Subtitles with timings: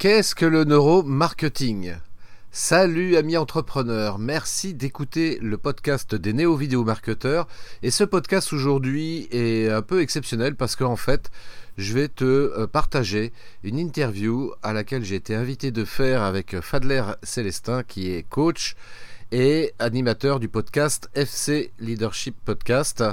[0.00, 1.92] Qu'est-ce que le neuromarketing?
[2.50, 7.46] Salut amis entrepreneurs, merci d'écouter le podcast des néo-vidéo marketeurs.
[7.82, 11.30] Et ce podcast aujourd'hui est un peu exceptionnel parce qu'en fait,
[11.76, 16.58] je vais te euh, partager une interview à laquelle j'ai été invité de faire avec
[16.62, 18.76] Fadler Célestin qui est coach
[19.32, 23.04] et animateur du podcast FC Leadership Podcast.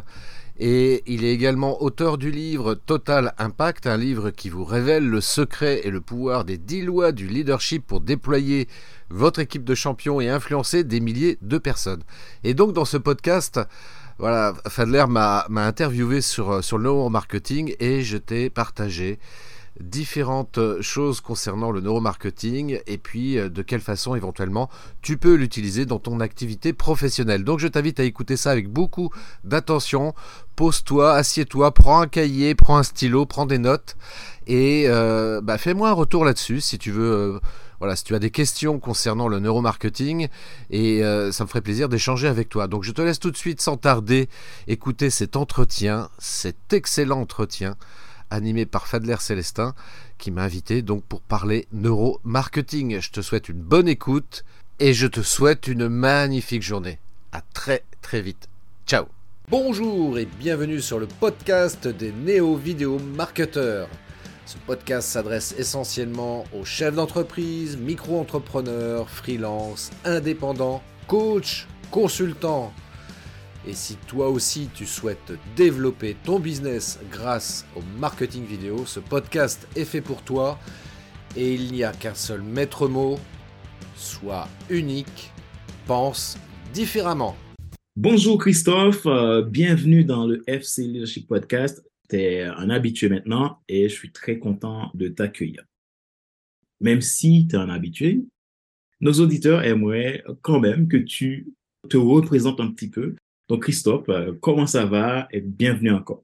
[0.59, 5.21] Et il est également auteur du livre Total Impact, un livre qui vous révèle le
[5.21, 8.67] secret et le pouvoir des 10 lois du leadership pour déployer
[9.09, 12.01] votre équipe de champions et influencer des milliers de personnes.
[12.43, 13.59] Et donc dans ce podcast,
[14.17, 19.19] voilà, Fadler m'a interviewé sur, sur le neuromarketing et je t'ai partagé
[19.79, 24.69] différentes choses concernant le neuromarketing et puis euh, de quelle façon éventuellement
[25.01, 27.43] tu peux l'utiliser dans ton activité professionnelle.
[27.43, 29.09] Donc je t'invite à écouter ça avec beaucoup
[29.43, 30.13] d'attention.
[30.55, 33.95] Pose-toi, assieds-toi, prends un cahier, prends un stylo, prends des notes
[34.47, 37.11] et euh, bah, fais-moi un retour là-dessus si tu veux.
[37.11, 37.39] Euh,
[37.79, 40.29] voilà, si tu as des questions concernant le neuromarketing,
[40.71, 42.65] et ça me ferait plaisir d'échanger avec toi.
[42.65, 44.29] Donc je te laisse tout de suite sans tarder
[44.65, 47.75] écouter cet entretien, cet excellent entretien
[48.29, 49.75] animé par Fadler Célestin,
[50.17, 52.99] qui m'a invité donc pour parler neuromarketing.
[52.99, 54.43] Je te souhaite une bonne écoute
[54.79, 56.99] et je te souhaite une magnifique journée.
[57.31, 58.47] À très très vite.
[58.85, 59.05] Ciao.
[59.49, 63.87] Bonjour et bienvenue sur le podcast des néo-vidéo marketeurs.
[64.45, 72.73] Ce podcast s'adresse essentiellement aux chefs d'entreprise, micro-entrepreneurs, freelance, indépendants, coachs, consultants
[73.67, 79.67] et si toi aussi tu souhaites développer ton business grâce au marketing vidéo, ce podcast
[79.75, 80.57] est fait pour toi.
[81.35, 83.19] Et il n'y a qu'un seul maître mot,
[83.95, 85.31] sois unique,
[85.85, 86.37] pense
[86.73, 87.35] différemment.
[87.97, 91.83] Bonjour Christophe, euh, bienvenue dans le FC Leadership Podcast.
[92.09, 95.65] Tu es un habitué maintenant et je suis très content de t'accueillir.
[96.79, 98.23] Même si tu es un habitué,
[99.01, 101.47] nos auditeurs aimeraient quand même que tu
[101.89, 103.15] te représentes un petit peu
[103.49, 106.23] donc, Christophe, euh, comment ça va et bienvenue encore.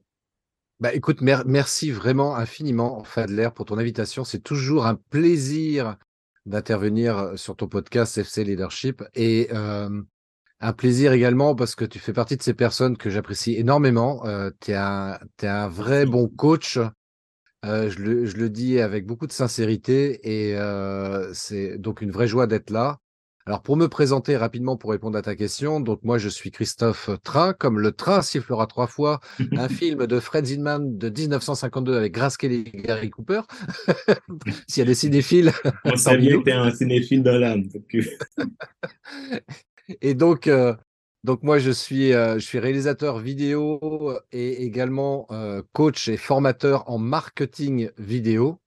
[0.80, 4.24] Bah, écoute, merci vraiment infiniment, Fadler, pour ton invitation.
[4.24, 5.96] C'est toujours un plaisir
[6.44, 10.02] d'intervenir sur ton podcast FC Leadership et euh,
[10.60, 14.26] un plaisir également parce que tu fais partie de ces personnes que j'apprécie énormément.
[14.26, 16.78] Euh, tu es, un vrai bon coach.
[17.62, 20.58] je, le, je, le, dis avec beaucoup de sincérité et
[21.32, 22.98] c'est donc une vraie joie d'être là.
[23.46, 27.10] Alors pour me présenter rapidement pour répondre à ta question, donc moi je suis Christophe
[27.22, 29.20] Train, comme le train sifflera trois fois,
[29.52, 33.42] un film de Fred Zinman de 1952 avec Grace Kelly et Gary Cooper.
[34.66, 35.52] S'il y a des cinéphiles.
[35.84, 37.64] On sait bien que tu es un cinéphile dans l'âme.
[40.00, 40.74] et donc, euh,
[41.22, 46.88] donc moi je suis, euh, je suis réalisateur vidéo et également euh, coach et formateur
[46.88, 48.58] en marketing vidéo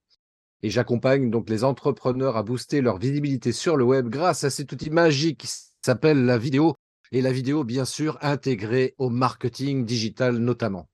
[0.63, 4.71] et j'accompagne donc les entrepreneurs à booster leur visibilité sur le web grâce à cet
[4.71, 5.47] outil magique qui
[5.85, 6.75] s'appelle la vidéo
[7.11, 10.89] et la vidéo bien sûr intégrée au marketing digital notamment.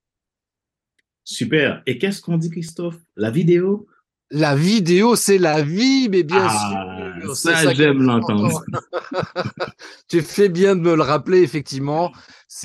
[1.23, 1.81] Super.
[1.85, 2.97] Et qu'est-ce qu'on dit Christophe?
[3.15, 3.87] La vidéo?
[4.29, 7.35] La vidéo, c'est la vie, mais bien ah, sûr.
[7.35, 8.63] Ça, j'aime l'entendre.
[10.09, 12.11] tu fais bien de me le rappeler, effectivement.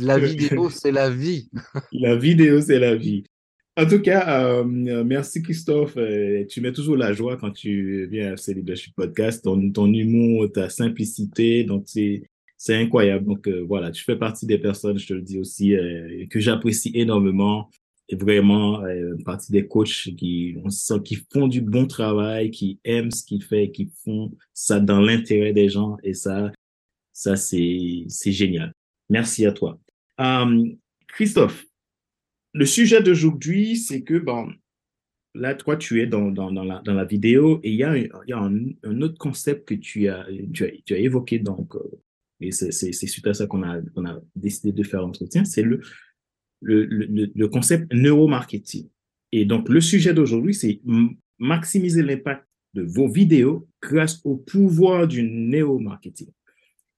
[0.01, 1.51] La vidéo, c'est la vie.
[1.93, 3.25] la vidéo, c'est la vie.
[3.79, 5.97] En tout cas, euh, merci Christophe.
[5.99, 9.45] Euh, tu mets toujours la joie quand tu viens à ce Leadership Podcast.
[9.45, 13.27] Ton, ton humour, ta simplicité, donc c'est incroyable.
[13.27, 15.77] Donc euh, voilà, tu fais partie des personnes, je te le dis aussi,
[16.29, 17.71] que j'apprécie énormément.
[18.09, 18.83] Et vraiment
[19.25, 20.57] partie des coachs qui,
[21.05, 25.53] qui font du bon travail, qui aiment ce qu'ils font, qui font ça dans l'intérêt
[25.53, 25.99] des gens.
[26.03, 26.51] Et ça,
[27.13, 28.73] ça c'est c'est génial.
[29.09, 29.79] Merci à toi.
[31.07, 31.68] Christophe,
[32.59, 34.49] le sujet d'aujourd'hui, c'est que, bon,
[35.35, 37.97] là, toi, tu es dans, dans, la, dans la vidéo et il y a, un,
[38.27, 42.01] y a un, autre concept que tu as, tu as, tu as évoqué, donc, euh,
[42.41, 45.81] et c'est suite à ça qu'on a, qu'on a décidé de faire l'entretien, c'est le,
[46.61, 48.89] le, le, le concept neuromarketing.
[49.31, 50.81] Et donc, le sujet d'aujourd'hui, c'est
[51.39, 52.45] maximiser l'impact
[52.75, 56.31] de vos vidéos grâce au pouvoir du neuromarketing.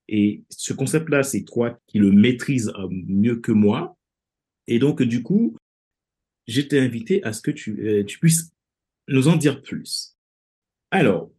[0.08, 3.96] Et ce concept-là, c'est toi qui le maîtrises euh, mieux que moi.
[4.70, 5.56] Et donc, du coup,
[6.46, 8.52] je t'ai invité à ce que tu, euh, tu puisses
[9.08, 10.16] nous en dire plus.
[10.92, 11.32] Alors,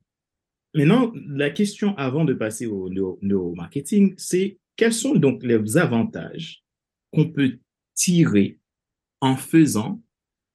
[0.75, 6.65] maintenant, la question avant de passer au neuromarketing, c'est quels sont donc les avantages
[7.13, 7.57] qu'on peut
[7.93, 8.59] tirer
[9.21, 10.01] en faisant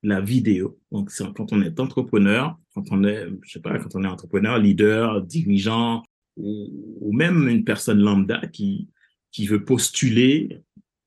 [0.02, 0.78] la vidéo?
[0.92, 4.58] Donc, quand on est entrepreneur, quand on est, je sais pas, quand on est entrepreneur,
[4.58, 6.02] leader, dirigeant,
[6.36, 8.90] ou, même une personne lambda qui,
[9.32, 10.60] qui veut postuler,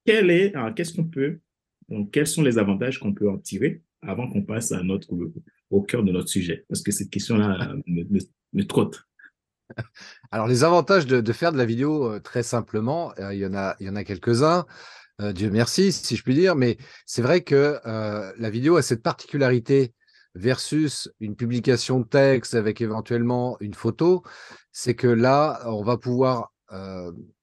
[0.08, 1.40] est, qu'est-ce qu'on peut
[1.90, 5.10] donc, quels sont les avantages qu'on peut en tirer avant qu'on passe à notre,
[5.70, 8.04] au cœur de notre sujet, parce que cette question-là me,
[8.54, 9.04] me, trotte.
[10.32, 13.88] Alors, les avantages de, faire de la vidéo, très simplement, il y en a, il
[13.88, 14.66] y en a quelques-uns.
[15.34, 19.94] Dieu merci, si je puis dire, mais c'est vrai que la vidéo a cette particularité
[20.34, 24.24] versus une publication de texte avec éventuellement une photo,
[24.72, 26.54] c'est que là, on va pouvoir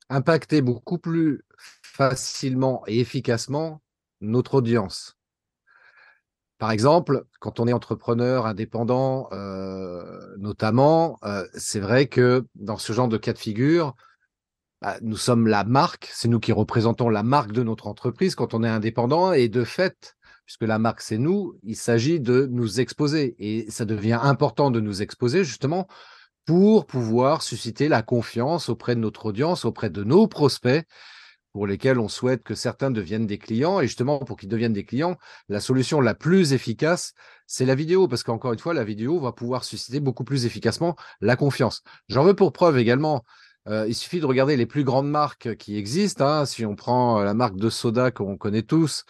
[0.09, 1.43] impacter beaucoup plus
[1.83, 3.83] facilement et efficacement
[4.21, 5.17] notre audience.
[6.59, 9.29] Par exemple, quand on est entrepreneur indépendant,
[10.39, 11.19] notamment,
[11.55, 13.95] c'est vrai que dans ce genre de cas de figure,
[14.83, 18.55] bah, nous sommes la marque, c'est nous qui représentons la marque de notre entreprise quand
[18.55, 22.81] on est indépendant et de fait, puisque la marque c'est nous, il s'agit de nous
[22.81, 25.89] exposer et ça devient important de nous exposer justement
[26.45, 30.87] pour pouvoir susciter la confiance auprès de notre audience, auprès de nos prospects
[31.57, 33.81] pour lesquels on souhaite que certains deviennent des clients.
[33.81, 35.17] Et justement, pour qu'ils deviennent des clients,
[35.49, 37.15] la solution la plus efficace,
[37.47, 40.97] c'est la vidéo, parce qu'encore une fois, la vidéo va pouvoir susciter beaucoup plus efficacement
[41.23, 41.83] la confiance.
[42.11, 43.25] J'en veux pour preuve également
[43.69, 46.27] euh, il suffit de regarder les plus grandes marques qui existent.
[46.27, 46.45] Hein.
[46.45, 49.07] Si on prend euh, la marque de soda qu'on connaît tous,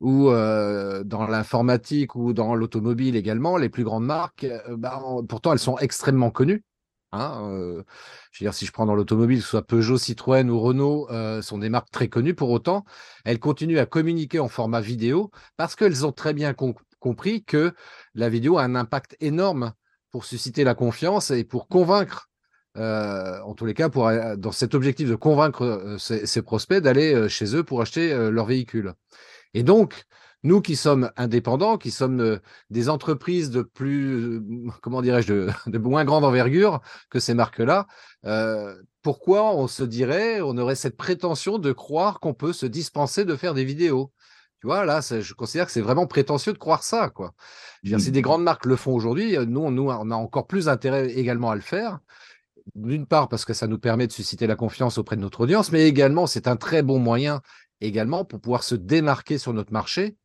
[0.00, 4.98] ou euh, dans l'informatique ou dans l'automobile également, les plus grandes marques, bah,
[5.28, 6.64] pourtant elles sont extrêmement connues.
[7.12, 7.82] Hein,
[8.30, 11.08] je veux dire, si je prends dans l'automobile, que ce soit Peugeot, Citroën ou Renault,
[11.42, 12.34] sont des marques très connues.
[12.34, 12.84] Pour autant,
[13.24, 16.54] elles continuent à communiquer en format vidéo parce qu'elles ont très bien
[16.98, 17.74] compris que
[18.14, 19.72] la vidéo a un impact énorme
[20.10, 22.30] pour susciter la confiance et pour convaincre
[22.74, 27.62] en tous les cas, pour, dans cet objectif de convaincre ces, prospects d'aller chez eux
[27.62, 28.94] pour acheter leur véhicule.
[29.54, 30.06] Et donc,
[30.42, 32.40] nous qui sommes indépendants, qui sommes
[32.70, 34.42] des entreprises de plus,
[34.82, 36.80] comment dirais-je, de, moins grande envergure
[37.10, 37.86] que ces marques-là,
[39.02, 43.36] pourquoi on se dirait, on aurait cette prétention de croire qu'on peut se dispenser de
[43.36, 44.12] faire des vidéos?
[44.60, 47.34] Tu vois, là, je considère que c'est vraiment prétentieux de croire ça, quoi.
[47.84, 48.10] si mmh.
[48.12, 51.56] des grandes marques le font aujourd'hui, nous, nous, on a encore plus intérêt également à
[51.56, 51.98] le faire
[52.74, 55.72] d'une part parce que ça nous permet de susciter la confiance auprès de notre audience,
[55.72, 57.40] mais également c'est un très bon moyen
[57.80, 60.16] également pour pouvoir se démarquer sur notre marché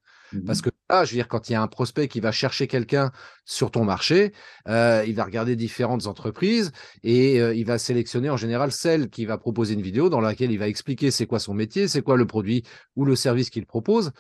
[0.46, 2.32] parce mmh que là, je veux dire, quand il y a un prospect qui va
[2.32, 3.12] chercher quelqu'un
[3.46, 4.34] sur ton marché,
[4.68, 6.72] euh, il va regarder différentes entreprises
[7.04, 10.52] et euh, il va sélectionner en général celle qui va proposer une vidéo dans laquelle
[10.52, 12.64] il va expliquer c'est quoi son métier, c'est quoi le produit
[12.96, 14.12] ou le service qu'il propose.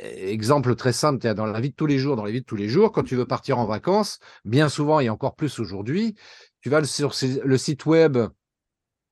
[0.00, 2.56] Exemple très simple, dans la vie de tous les jours, dans la vie de tous
[2.56, 6.14] les jours, quand tu veux partir en vacances, bien souvent et encore plus aujourd'hui,
[6.60, 7.12] tu vas sur
[7.44, 8.18] le site web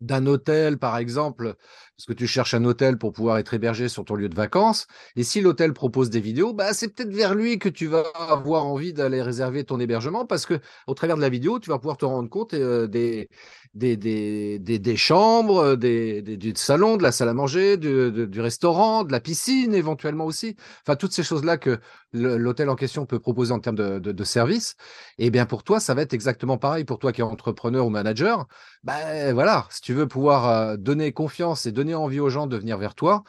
[0.01, 1.57] d'un hôtel, par exemple,
[2.01, 4.87] parce que tu cherches un hôtel pour pouvoir être hébergé sur ton lieu de vacances.
[5.17, 8.65] Et si l'hôtel propose des vidéos, bah, c'est peut-être vers lui que tu vas avoir
[8.65, 11.99] envie d'aller réserver ton hébergement parce que au travers de la vidéo, tu vas pouvoir
[11.99, 13.29] te rendre compte euh, des,
[13.75, 19.13] des, des, des, chambres, des, du salon, de la salle à manger, du, restaurant, de
[19.13, 20.57] la piscine éventuellement aussi.
[20.83, 21.79] Enfin, toutes ces choses-là que
[22.13, 24.75] l'hôtel en question peut proposer en termes de, de, services.
[25.19, 26.85] Et bien pour toi, ça va être exactement pareil.
[26.85, 28.49] Pour toi qui es entrepreneur ou manager,
[28.83, 32.57] ben voilà, si tu veux pouvoir euh, donner confiance et donner envie aux gens de
[32.57, 33.25] venir vers toi,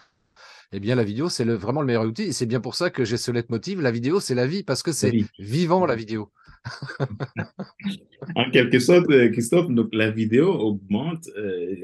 [0.73, 2.23] eh bien la vidéo, c'est le, vraiment le meilleur outil.
[2.23, 3.81] Et c'est bien pour ça que j'ai ce leitmotiv.
[3.81, 6.31] La vidéo, c'est la vie parce que c'est vivant la vidéo.
[8.35, 11.75] en quelque sorte, euh, Christophe, donc la vidéo augmente, euh,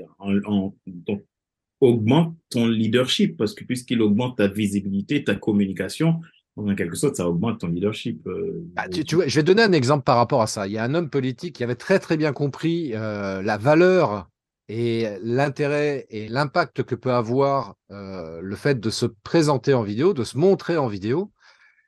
[1.82, 6.22] augmente ton leadership parce que puisqu'il augmente ta visibilité, ta communication,
[6.56, 8.26] en quelque sorte, ça augmente ton leadership.
[8.28, 10.66] Euh, bah, tu, vois, je vais donner un exemple par rapport à ça.
[10.68, 14.30] Il y a un homme politique qui avait très très bien compris la valeur
[14.70, 20.24] et l'intérêt et l'impact que peut avoir le fait de se présenter en vidéo, de
[20.24, 21.32] se montrer en vidéo.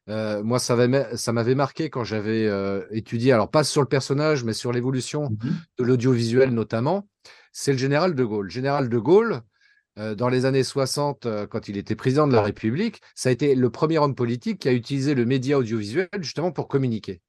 [0.09, 4.53] Euh, moi, ça m'avait marqué quand j'avais euh, étudié, alors pas sur le personnage, mais
[4.53, 7.07] sur l'évolution mmh de l'audiovisuel notamment.
[7.51, 8.49] C'est le général de Gaulle.
[8.49, 9.41] Général de Gaulle,
[9.97, 13.55] euh, dans les années 60, quand il était président de la République, ça a été
[13.55, 17.21] le premier homme politique qui a utilisé le média audiovisuel justement pour communiquer.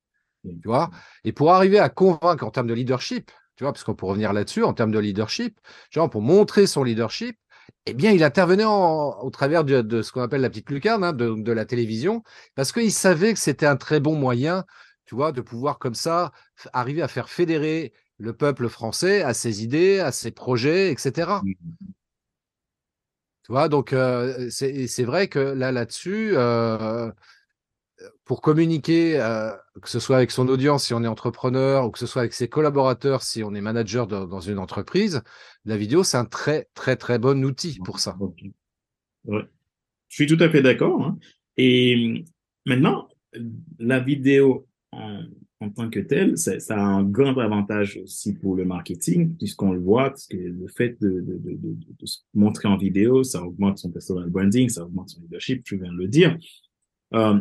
[0.42, 0.90] Tu vois?
[1.24, 3.30] Et pour arriver à convaincre en termes de leadership,
[3.60, 6.82] tu vois, parce qu'on peut revenir là-dessus, en termes de leadership, genre pour montrer son
[6.82, 7.36] leadership,
[7.84, 11.52] eh bien, il intervenait au travers de, ce qu'on appelle la petite lucarne hein, de,
[11.52, 12.22] la télévision,
[12.54, 14.64] parce qu'il savait que c'était un très bon moyen,
[15.04, 16.32] tu vois, de pouvoir comme ça
[16.72, 21.28] arriver à faire fédérer le peuple français à ses idées, à ses projets, etc.
[21.42, 21.52] Mmh.
[23.44, 27.12] Tu vois, donc euh, c'est vrai que là, là-dessus, euh,
[28.24, 29.50] pour communiquer, euh,
[29.82, 32.32] que ce soit avec son audience si on est entrepreneur ou que ce soit avec
[32.32, 35.22] ses collaborateurs si on est manager dans une entreprise,
[35.64, 38.16] la vidéo, c'est un très, très, très bon outil pour ça.
[39.26, 39.44] Je
[40.08, 41.02] suis tout à fait d'accord.
[41.02, 41.18] Hein.
[41.56, 42.24] Et
[42.66, 43.08] maintenant,
[43.78, 49.36] la vidéo en, tant que telle, ça, a un grand avantage aussi pour le marketing,
[49.36, 51.22] puisqu'on le voit, parce que le fait de,
[52.04, 55.92] se montrer en vidéo, ça augmente son personal branding, ça augmente son leadership, je viens
[55.92, 56.38] de le dire.
[57.12, 57.40] Euh,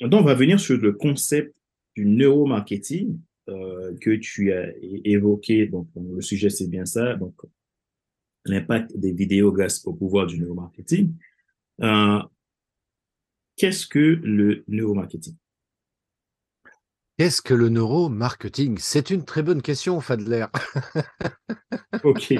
[0.00, 1.54] donc, on va venir sur le concept
[1.94, 5.66] du neuromarketing euh, que tu as évoqué.
[5.66, 7.14] Donc, le sujet, c'est bien ça.
[7.14, 7.34] Donc,
[8.44, 11.14] l'impact des vidéos grâce au pouvoir du neuromarketing.
[11.82, 12.20] Euh,
[13.56, 15.34] Qu'est-ce que le neuromarketing?
[17.18, 18.76] Qu'est-ce que le neuromarketing?
[18.78, 20.44] C'est une très bonne question, Fadler.
[22.04, 22.34] ok.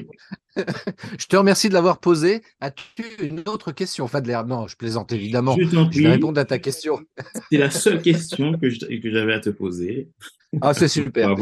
[1.18, 2.42] je te remercie de l'avoir posé.
[2.60, 4.38] As-tu une autre question, Fadler?
[4.46, 5.56] Non, je plaisante évidemment.
[5.58, 7.00] Je, vais répondre à ta question.
[7.50, 10.10] C'est la seule question que j'avais à te poser.
[10.60, 11.34] Ah, c'est super.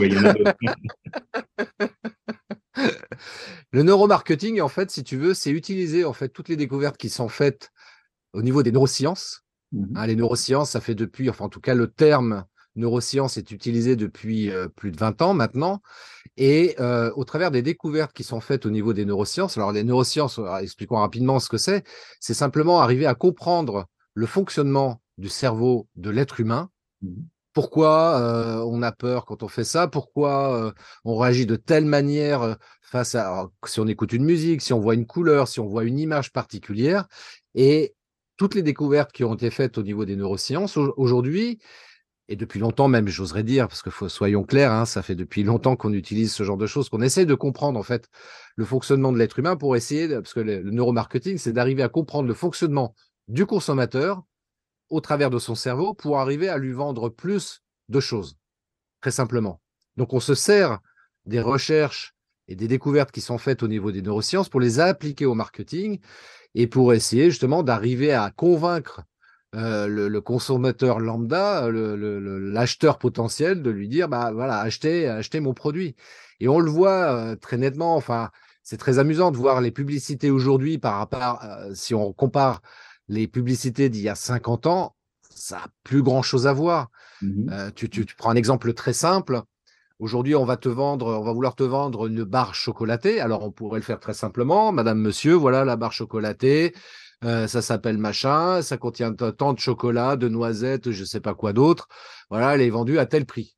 [3.73, 7.09] le neuromarketing, en fait, si tu veux, c'est utiliser en fait toutes les découvertes qui
[7.09, 7.73] sont faites
[8.33, 9.45] au niveau des neurosciences.
[9.73, 12.45] Mmh hein, les neurosciences, ça fait depuis, enfin en tout cas le terme
[12.77, 15.81] neurosciences est utilisé depuis plus de 20 ans maintenant.
[16.37, 16.77] Et
[17.15, 20.97] au travers des découvertes qui sont faites au niveau des neurosciences, alors les neurosciences, expliquons
[20.97, 21.85] rapidement ce que c'est,
[22.21, 26.71] c'est simplement arriver à comprendre le fonctionnement du cerveau de l'être humain.
[27.03, 27.09] Mmh
[27.53, 29.87] pourquoi on a peur quand on fait ça?
[29.87, 34.81] Pourquoi on réagit de telle manière face à si on écoute une musique, si on
[34.81, 37.07] voit une couleur, si on voit une image particulière?
[37.55, 37.95] Et
[38.37, 41.61] toutes les découvertes qui ont été faites au niveau des neurosciences aujourd'hui,
[42.29, 45.77] et depuis longtemps même, j'oserais dire, parce que soyons clairs, hein, ça fait depuis longtemps
[45.77, 48.09] qu'on utilise ce genre de choses, qu'on essaie de comprendre en fait
[48.57, 52.27] le fonctionnement de l'être humain pour essayer, parce que le, neuromarketing, c'est d'arriver à comprendre
[52.27, 52.95] le fonctionnement
[53.29, 54.23] du consommateur
[54.89, 58.39] au travers de son cerveau pour arriver à lui vendre plus de choses,
[59.03, 59.61] très simplement.
[59.97, 60.79] Donc on se sert
[61.27, 62.15] des recherches
[62.49, 66.01] et des découvertes qui sont faites au niveau des neurosciences pour les appliquer au marketing
[66.55, 69.03] et pour essayer justement d'arriver à convaincre
[69.55, 75.95] euh, le, consommateur lambda, l'acheteur potentiel, de lui dire bah voilà, achetez, achetez mon produit.
[76.41, 77.95] Et on le voit euh, très nettement.
[77.95, 78.31] Enfin,
[78.63, 82.63] c'est très amusant de voir les publicités aujourd'hui par rapport, euh, si on compare
[83.09, 84.97] les publicités d'il y a 50 ans,
[85.31, 86.89] ça n'a plus grand chose à voir.
[87.23, 89.43] Mmh tu, tu, prends un exemple très simple.
[90.01, 93.21] Aujourd'hui, on va te vendre, on va vouloir te vendre une barre chocolatée.
[93.21, 94.73] Alors, on pourrait le faire très simplement.
[94.73, 96.75] Madame, monsieur, voilà la barre chocolatée.
[97.25, 101.53] Euh, ça s'appelle machin, ça contient tant de chocolat, de noisettes, je sais pas quoi
[101.53, 101.89] d'autre.
[102.31, 103.57] Voilà, elle est vendue à tel prix.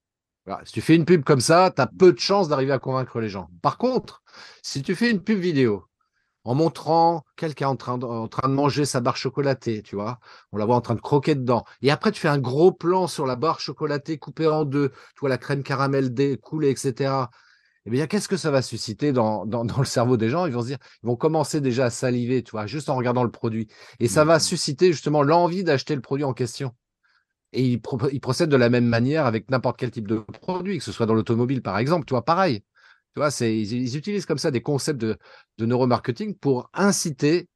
[0.65, 3.19] Si tu fais une pub comme ça, tu as peu de chances d'arriver à convaincre
[3.19, 3.49] les gens.
[3.63, 4.23] Par contre,
[4.63, 5.85] si tu fais une pub vidéo
[6.45, 10.21] en montrant quelqu'un en train, de, en train de manger sa barre chocolatée, tu vois,
[10.53, 13.09] on la voit en train de croquer dedans, et après tu fais un gros plan
[13.09, 17.27] sur la barre chocolatée coupée en deux, tu vois la crème caramel découlée, etc
[17.87, 20.47] eh bien, qu'est-ce que ça va susciter dans, le cerveau des gens?
[20.47, 23.23] Ils vont se dire, ils vont commencer déjà à saliver, tu vois, juste en regardant
[23.23, 23.69] le produit.
[24.01, 24.41] Et ça va mmh.
[24.41, 26.75] susciter justement l'envie d'acheter le produit en question.
[27.53, 30.91] Et ils, procèdent de la même manière avec n'importe quel type de produit, que ce
[30.91, 32.61] soit dans l'automobile, par exemple, tu vois, pareil.
[33.15, 35.17] Tu vois, ils, ils, utilisent comme ça des concepts de,
[35.61, 37.49] neuromarketing pour inciter,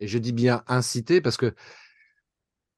[0.00, 1.54] et je dis bien inciter parce que,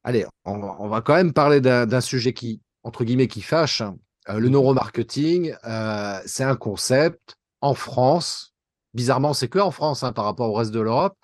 [0.04, 3.96] allez, on, on va quand même parler d'un sujet qui, entre guillemets, qui fâche, hein.
[4.28, 8.54] Euh, le neuromarketing, euh, c'est un concept en France.
[8.94, 11.16] Bizarrement, c'est que en France hein, par rapport au reste de l'Europe.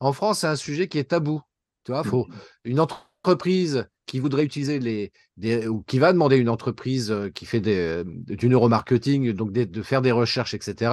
[0.00, 1.40] En France, c'est un sujet qui est tabou.
[1.84, 2.26] Tu vois, faut
[2.64, 7.60] une entreprise qui voudrait utiliser les, ou qui va demander une entreprise euh, qui fait
[7.60, 10.92] du neuromarketing, donc de faire des recherches, etc.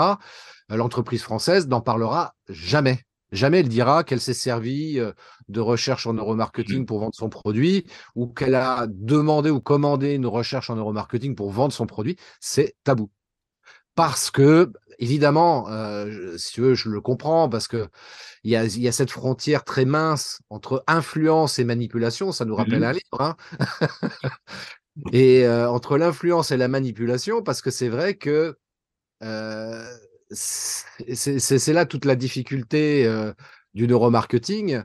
[0.69, 3.03] L'entreprise française n'en parlera jamais.
[3.33, 5.11] Jamais elle dira qu'elle s'est servie euh,
[5.49, 7.83] de recherche en neuromarketing pour vendre son produit
[8.15, 12.15] ou qu'elle a demandé ou commandé une recherche en neuromarketing pour vendre son produit.
[12.39, 13.09] C'est tabou.
[13.95, 17.87] Parce que, évidemment, euh, si tu veux, je le comprends, parce que
[18.43, 22.31] il y a, cette frontière très mince entre influence et manipulation.
[22.31, 23.21] Ça nous rappelle mmh un livre.
[23.21, 23.35] Hein
[25.11, 28.55] et euh, entre l'influence et la manipulation, parce que c'est vrai que
[30.31, 33.33] c'est là toute la difficulté euh,
[33.73, 34.81] du neuromarketing.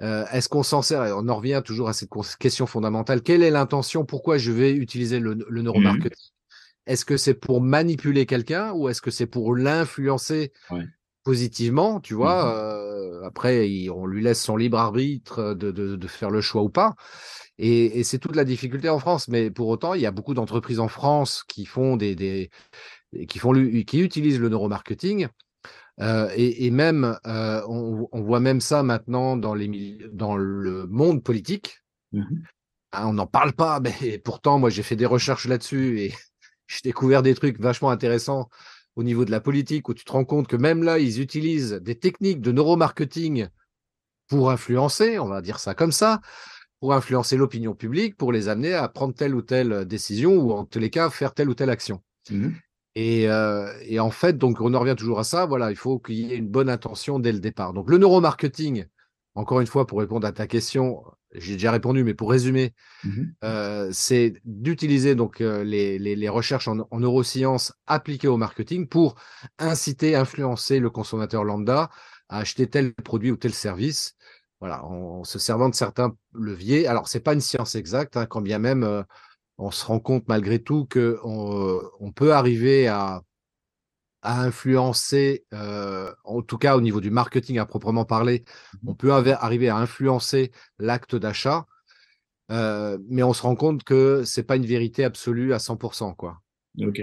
[0.00, 1.00] Euh, est-ce qu'on s'en sert?
[1.16, 3.22] On en revient toujours à cette question fondamentale.
[3.22, 4.04] Quelle est l'intention?
[4.04, 6.30] Pourquoi je vais utiliser le, mmh neuromarketing?
[6.86, 10.52] Est-ce que c'est pour manipuler quelqu'un ou est-ce que c'est pour l'influencer
[11.22, 12.92] positivement Tu vois, mmh euh,
[13.24, 16.94] après, on lui laisse son libre arbitre de, faire le choix ou pas.
[17.58, 19.28] Et, c'est toute la difficulté en France.
[19.28, 22.50] Mais pour autant, il y a beaucoup d'entreprises en France qui font des,
[23.28, 25.28] qui, font, qui utilisent le neuromarketing.
[26.00, 31.82] Euh, et, même, euh, on, voit même ça maintenant dans, les, dans le monde politique.
[32.12, 32.24] Mmh
[32.94, 36.12] ah, on n'en parle pas, mais pourtant, moi, j'ai fait des recherches là-dessus et
[36.66, 38.50] j'ai découvert des trucs vachement intéressants
[38.96, 41.72] au niveau de la politique où tu te rends compte que même là, ils utilisent
[41.72, 43.48] des techniques de neuromarketing
[44.28, 46.20] pour influencer, on va dire ça comme ça,
[46.80, 50.66] pour influencer l'opinion publique, pour les amener à prendre telle ou telle décision ou en
[50.66, 52.02] tous les cas faire telle ou telle action.
[52.30, 52.50] Mmh
[52.96, 55.46] euh, et, en fait, donc on en revient toujours à ça.
[55.46, 57.72] Voilà, il faut qu'il y ait une bonne intention dès le départ.
[57.72, 58.86] Donc le neuromarketing,
[59.34, 63.34] encore une fois, pour répondre à ta question, j'ai déjà répondu, mais pour résumer, Mhm.
[63.44, 68.86] euh, c'est d'utiliser donc euh, les, les- les recherches en, en neurosciences appliquées au marketing
[68.88, 69.16] pour
[69.58, 71.90] inciter, influencer le consommateur lambda
[72.28, 74.14] à acheter tel produit ou tel service.
[74.60, 76.86] Voilà, en, en se servant de certains leviers.
[76.86, 79.02] Alors, c'est pas une science exacte, hein, quand bien même euh,
[79.62, 83.22] on se rend compte malgré tout que on, on peut arriver à,
[84.22, 88.44] à influencer, euh, en tout cas au niveau du marketing à proprement parler,
[88.86, 91.66] on peut arriver à influencer l'acte d'achat,
[92.50, 96.40] euh, mais on se rend compte que c'est pas une vérité absolue à 100%, quoi.
[96.80, 97.02] OK.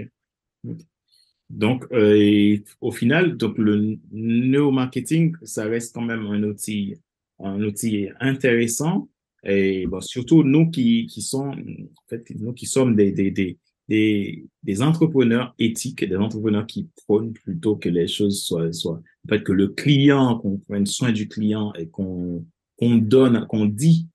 [1.50, 6.96] Donc, euh, et au final, donc le neuromarketing, ça reste quand même un outil,
[7.38, 9.08] un outil intéressant.
[9.44, 13.58] Et bon, surtout nous qui, qui sont, en fait, nous qui sommes des, des, des,
[13.88, 19.28] des, des entrepreneurs éthiques, des entrepreneurs qui prônent plutôt que les choses soient, soient, en
[19.28, 22.44] fait, que le client, qu'on prenne soin du client et qu'on,
[22.76, 24.06] qu'on donne, qu'on dit,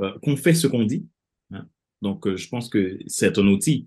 [0.00, 1.06] euh, qu'on fait ce qu'on dit.
[1.52, 1.66] hein.
[2.02, 3.86] Donc, euh, je pense que c'est un outil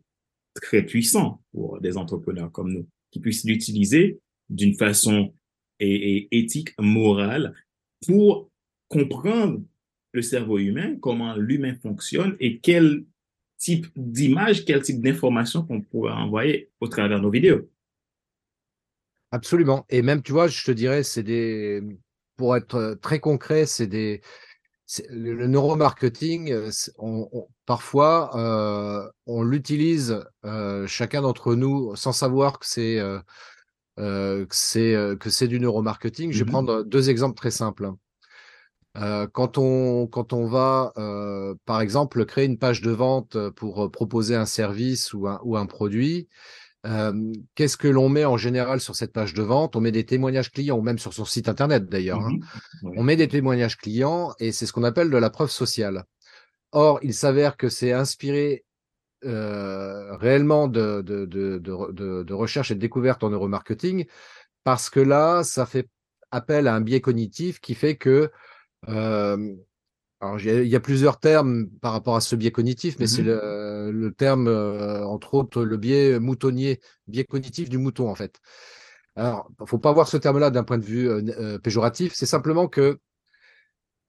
[0.53, 4.19] très puissant pour des entrepreneurs comme nous, qui puissent l'utiliser
[4.49, 5.33] d'une façon
[5.79, 7.53] et, et éthique, morale,
[8.05, 8.51] pour
[8.87, 9.61] comprendre
[10.13, 13.05] le cerveau humain, comment l'humain fonctionne et quel
[13.57, 17.69] type d'image, quel type d'information qu'on pourrait envoyer au travers de nos vidéos.
[19.31, 19.85] Absolument.
[19.89, 21.81] Et même, tu vois, je te dirais, c'est des,
[22.37, 24.21] pour être très concret, c'est des,
[25.09, 32.13] le, neuromarketing, euh, c'est- on, on- parfois, euh, on l'utilise euh, chacun d'entre nous sans
[32.13, 36.31] savoir que c'est euh, que c'est du neuromarketing.
[36.31, 36.49] Je vais Mhm.
[36.51, 37.91] prendre deux exemples très simples.
[38.95, 43.85] Euh, quand on quand on va, euh, par exemple, créer une page de vente pour
[43.85, 46.27] euh, proposer un service ou un, ou un produit,
[46.85, 49.75] euh, qu'est-ce que l'on met en général sur cette page de vente?
[49.75, 52.19] On met des témoignages clients, ou même sur son site internet d'ailleurs.
[52.19, 52.37] hein.
[52.83, 52.93] Ouais.
[52.97, 56.03] On met des témoignages clients et c'est ce qu'on appelle de la preuve sociale.
[56.71, 58.63] Or, il s'avère que c'est inspiré
[59.25, 64.05] euh, réellement de, de, de, de, de, de recherche et de découverte en neuromarketing
[64.63, 65.87] parce que là, ça fait
[66.29, 68.29] appel à un biais cognitif qui fait que
[68.89, 69.55] euh,
[70.21, 72.97] alors, il y, a, il y a plusieurs termes par rapport à ce biais cognitif,
[72.99, 73.27] mais c'est Mhm.
[73.27, 78.39] le, le terme, euh, entre autres, le biais moutonnier, biais cognitif du mouton, en fait.
[79.15, 82.13] Alors, il ne faut pas voir ce terme-là d'un point de vue euh, euh, péjoratif,
[82.15, 82.99] c'est simplement que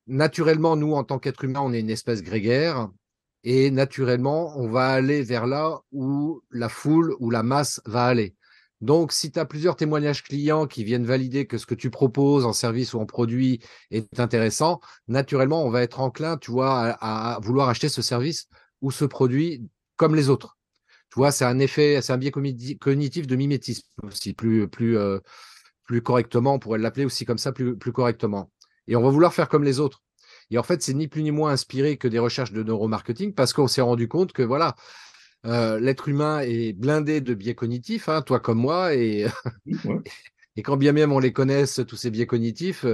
[0.06, 2.88] naturellement, nous, en tant qu'être humain, on est une espèce grégaire,
[3.42, 8.34] et naturellement, on va aller vers là où la foule ou la masse va aller.
[8.80, 12.44] Donc, si tu as plusieurs témoignages clients qui viennent valider que ce que tu proposes
[12.44, 13.60] en service ou en produit
[13.90, 18.48] est intéressant, naturellement, on va être enclin, tu vois, à, vouloir acheter ce service
[18.82, 20.58] ou ce produit comme les autres.
[21.10, 25.20] Tu vois, c'est un effet, c'est un biais cognitif de mimétisme aussi, euh,
[25.86, 28.50] plus correctement, on pourrait l'appeler aussi comme ça, plus, plus correctement.
[28.88, 30.02] Et on va vouloir faire comme les autres.
[30.50, 33.52] Et en fait, c'est ni plus ni moins inspiré que des recherches de neuromarketing parce
[33.52, 34.74] qu'on s'est rendu compte que voilà,
[35.46, 39.26] euh, l'être humain est blindé de biais cognitifs, hein, toi comme moi, et,
[39.84, 40.00] Ouais.
[40.56, 42.86] et quand bien même on les connaisse, tous ces biais cognitifs,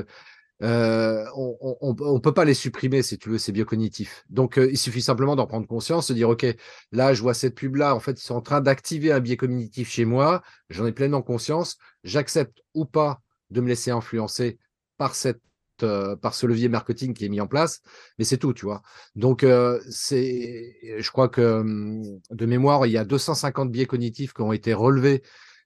[0.62, 4.24] euh, on ne peut pas les supprimer, si tu veux, ces biais cognitifs.
[4.28, 6.46] Donc, euh, il suffit simplement d'en prendre conscience, de dire, OK,
[6.92, 9.90] là, je vois cette pub-là, en fait, ils sont en train d'activer un biais cognitif
[9.90, 14.58] chez moi, j'en ai pleinement conscience, j'accepte ou pas de me laisser influencer
[14.98, 15.40] par cette
[15.82, 17.80] euh, par ce levier marketing qui est mis en place,
[18.18, 18.82] mais c'est tout, tu vois.
[19.14, 24.42] Donc, euh, je crois que hum, de mémoire, il y a 250 biais cognitifs qui
[24.42, 25.22] ont été relevés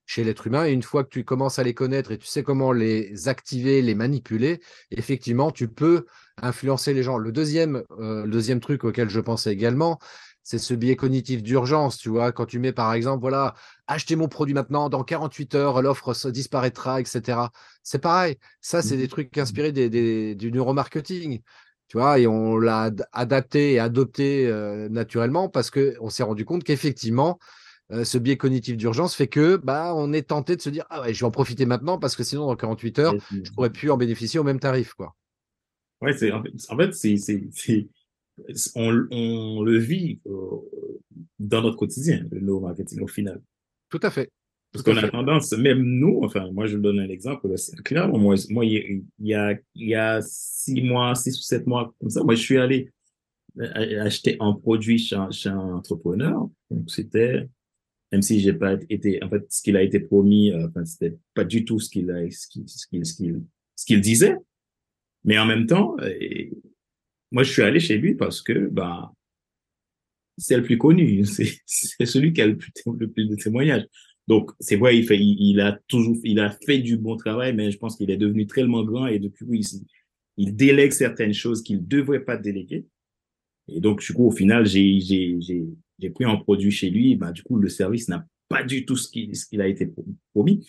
[0.06, 0.66] chez l'être humain.
[0.66, 3.82] Et une fois que tu commences à les connaître et tu sais comment les activer,
[3.82, 6.06] les manipuler, effectivement, tu peux
[6.40, 7.18] influencer les gens.
[7.18, 9.98] Le deuxième, euh, le deuxième truc auquel je pensais également,
[10.44, 11.98] c'est ce biais cognitif d'urgence.
[11.98, 13.54] Tu vois, quand tu mets par exemple, voilà,
[13.88, 17.50] achetez mon produit maintenant, dans 48 heures, l'offre disparaîtra, etc.
[17.82, 18.36] C'est pareil.
[18.60, 21.40] Ça, c'est des trucs inspirés des, des- du neuromarketing.
[21.88, 26.44] Tu vois, et on l'a ad- adapté et adopté euh, naturellement parce qu'on s'est rendu
[26.44, 27.38] compte qu'effectivement,
[27.92, 31.02] euh, ce biais cognitif d'urgence fait que bah, on est tenté de se dire Ah
[31.02, 33.90] ouais, je vais en profiter maintenant parce que sinon, dans 48 heures, je pourrais plus
[33.90, 34.94] en bénéficier au même tarif.
[34.94, 35.14] Quoi.
[36.00, 37.16] Ouais, c'est, en fait, en fait, c'est-
[38.74, 40.56] on, on le vit euh,
[41.38, 43.40] dans notre quotidien, le neuromarketing au final.
[43.90, 44.30] Tout à fait.
[44.72, 48.34] Parce qu'on a tendance, même nous, enfin, moi, je donne un exemple, c'est clair, moi,
[48.50, 52.24] moi, il y a, il y a six mois, six ou sept mois, comme ça,
[52.24, 52.90] moi, je suis allé
[53.60, 56.48] euh, acheter un produit chez un, chez un entrepreneur.
[56.72, 57.48] Donc, c'était,
[58.10, 61.16] même si j'ai pas été, en fait, ce qu'il a été promis, euh, enfin, c'était
[61.34, 63.42] pas du tout ce qu'il a, ce qu'il, ce qu'il, ce qu'il,
[63.76, 64.34] ce qu'il disait.
[65.22, 65.96] Mais en même temps,
[67.30, 69.12] moi, je suis allé chez lui parce que, bah,
[70.38, 71.24] c'est le plus connu.
[71.66, 72.72] C'est, celui qui a le plus,
[73.26, 73.86] de témoignages.
[74.26, 77.96] Donc, c'est vrai, il a toujours, il a fait du bon travail, mais je pense
[77.96, 79.86] qu'il est devenu tellement grand et depuis, il,
[80.36, 82.86] il délègue certaines choses qu'il ne devrait pas déléguer.
[83.68, 85.38] Et donc, du coup, au final, j'ai,
[86.14, 87.16] pris un produit chez lui.
[87.16, 89.90] Bah, du coup, le service n'a pas du tout ce qu'il a été
[90.32, 90.66] promis.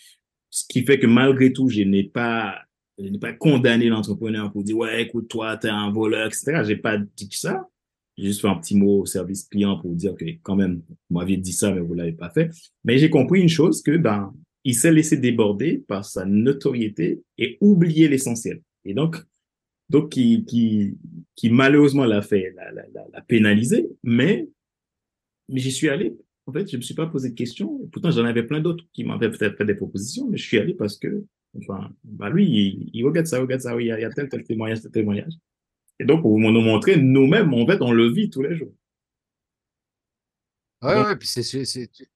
[0.50, 2.62] Ce qui fait que malgré tout, je n'ai pas,
[2.98, 6.62] je n'ai pas condamné l'entrepreneur pour dire, ouais, écoute, toi, t'es un voleur, etc.
[6.64, 7.68] J'ai pas dit ça.
[8.16, 11.18] J'ai juste fait un petit mot au service client pour dire que quand même, vous
[11.18, 12.50] m'aviez dit ça, mais vous l'avez pas fait.
[12.84, 14.32] Mais j'ai compris une chose que, ben,
[14.64, 18.62] il s'est laissé déborder par sa notoriété et oublier l'essentiel.
[18.84, 19.16] Et donc,
[19.90, 20.96] donc qui, qui,
[21.34, 24.48] qui malheureusement l'a fait, l'a, la la pénalisé, mais,
[25.48, 26.16] mais j'y suis allé.
[26.46, 27.86] En fait, je me suis pas posé de questions.
[27.92, 30.74] Pourtant, j'en avais plein d'autres qui m'avaient peut-être fait des propositions, mais je suis allé
[30.74, 31.24] parce que,
[31.58, 34.10] enfin, bah lui, il, il regarde ça, regarde ça, il y a, il y a
[34.10, 35.34] tel, tel témoignage, tel témoignage.
[35.98, 38.72] Et donc, pour nous montrer, nous-mêmes, en fait, on le vit tous les jours.
[40.82, 42.06] Ouais, ouais, puis c'est, tu,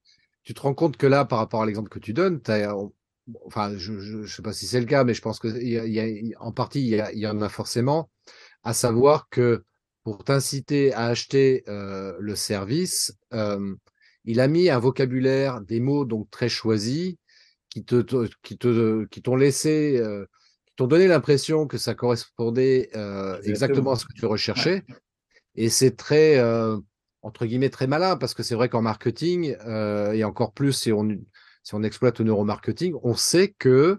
[0.44, 2.74] tu, te rends compte que là, par rapport à l'exemple que tu donnes, as,
[3.46, 5.86] enfin, je ne sais pas si c'est le cas, mais je pense que y a,
[5.86, 8.10] y a, en partie, il y, y, en a forcément,
[8.62, 9.64] à savoir que
[10.02, 13.74] pour t'inciter à acheter euh, le service, euh,
[14.24, 17.16] il a mis un vocabulaire, des mots donc très choisis,
[17.70, 18.02] qui te,
[18.42, 20.26] qui te, qui t'ont laissé, euh,
[20.66, 24.84] qui t'ont donné l'impression que ça correspondait euh, exactement à ce que tu recherchais.
[25.54, 26.76] Et c'est très, euh,
[27.22, 29.56] entre guillemets, très malin parce que c'est vrai qu'en marketing,
[30.12, 31.08] et encore plus si on,
[31.62, 33.98] si on exploite le neuromarketing, on sait que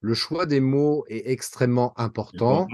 [0.00, 2.68] le choix des mots est extrêmement important.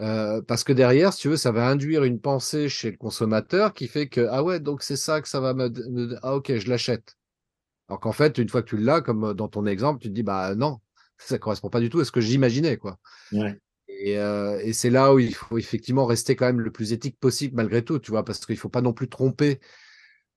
[0.00, 3.74] Euh, parce que derrière, si tu veux, ça va induire une pensée chez le consommateur
[3.74, 5.70] qui fait que ah ouais, donc c'est ça que ça va me...
[6.22, 7.16] ah ok, je l'achète.
[7.88, 10.22] Alors qu'en fait, une fois que tu l'as, comme dans ton exemple, tu te dis
[10.22, 10.80] bah non,
[11.16, 12.98] ça correspond pas du tout à ce que j'imaginais quoi.
[13.32, 13.58] Ouais.
[13.88, 17.18] Et, euh, et c'est là où il faut effectivement rester quand même le plus éthique
[17.18, 19.58] possible malgré tout, tu vois, parce qu'il faut pas non plus tromper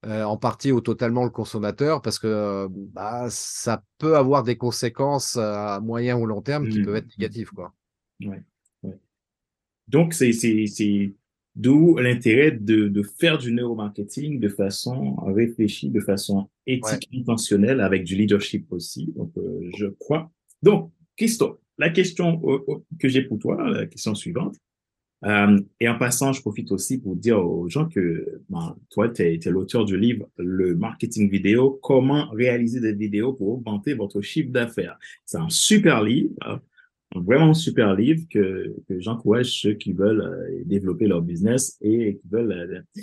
[0.04, 5.36] euh, en partie ou totalement le consommateur parce que bah, ça peut avoir des conséquences
[5.36, 6.84] à moyen ou long terme qui mmh.
[6.84, 7.50] peuvent être négatives.
[7.50, 7.72] Quoi.
[8.20, 8.42] Ouais,
[8.82, 8.98] ouais.
[9.86, 10.32] Donc, c'est
[11.54, 17.20] d'où l'intérêt de, de, faire du neuromarketing de façon réfléchie, de façon éthique, ouais.
[17.20, 19.12] intentionnelle, avec du leadership aussi.
[19.16, 20.30] Donc, euh, je crois.
[20.62, 22.40] Donc, Christophe, la question
[22.98, 24.56] que j'ai pour toi, la question suivante,
[25.24, 29.22] euh, et en passant, je profite aussi pour dire aux gens que ben, toi, tu
[29.22, 34.20] es, es l'auteur du livre Le marketing vidéo, comment réaliser des vidéos pour augmenter votre
[34.20, 34.98] chiffre d'affaires.
[35.24, 36.32] C'est un super livre,
[37.14, 42.28] vraiment super livre que, que j'encourage ceux qui veulent euh, développer leur business et qui
[42.28, 43.02] veulent euh,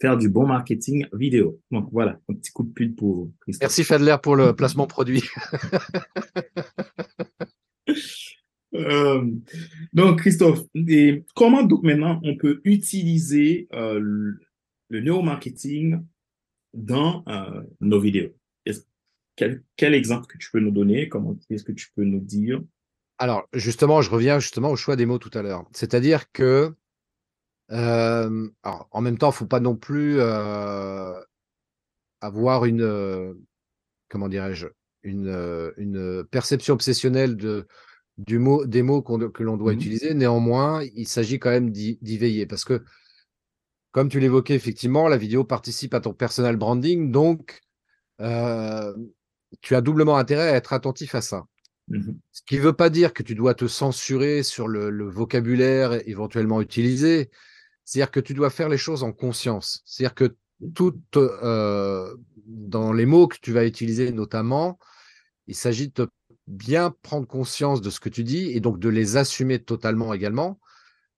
[0.00, 1.60] faire du bon marketing vidéo.
[1.70, 3.62] Donc voilà, un petit coup de pub pour Christophe.
[3.62, 5.22] Merci Fadler pour le placement produit.
[8.72, 9.26] Euh,
[9.92, 14.38] donc, Christophe, et comment donc maintenant on peut utiliser le
[14.90, 15.98] neuromarketing
[16.72, 17.24] dans
[17.80, 18.30] nos vidéos?
[19.34, 21.08] Quel, quel, exemple que tu peux nous donner?
[21.08, 22.62] Comment est-ce que tu peux nous dire?
[23.20, 25.64] Alors, justement, je reviens justement au choix des mots tout à l'heure.
[25.72, 26.74] C'est-à-dire que,
[27.70, 31.12] euh, alors, en même temps, il ne faut pas non plus euh,
[32.22, 33.36] avoir une,
[34.08, 34.68] comment dirais-je,
[35.02, 37.66] une, une perception obsessionnelle de
[38.16, 39.76] du mot, des mots que l'on doit mmh.
[39.76, 40.14] utiliser.
[40.14, 42.82] Néanmoins, il s'agit quand même d'y veiller parce que,
[43.92, 47.10] comme tu l'évoquais, effectivement, la vidéo participe à ton personal branding.
[47.10, 47.60] Donc,
[48.20, 48.94] euh,
[49.60, 51.44] tu as doublement intérêt à être attentif à ça.
[51.90, 52.12] Mmh.
[52.30, 56.60] Ce qui ne veut pas dire que tu dois te censurer sur le, vocabulaire éventuellement
[56.60, 57.30] utilisé.
[57.84, 59.82] C'est-à-dire que tu dois faire les choses en conscience.
[59.84, 60.36] C'est-à-dire que
[60.74, 62.14] tout, euh,
[62.46, 64.78] dans les mots que tu vas utiliser notamment,
[65.48, 66.08] il s'agit de
[66.46, 70.60] bien prendre conscience de ce que tu dis et donc de les assumer totalement également.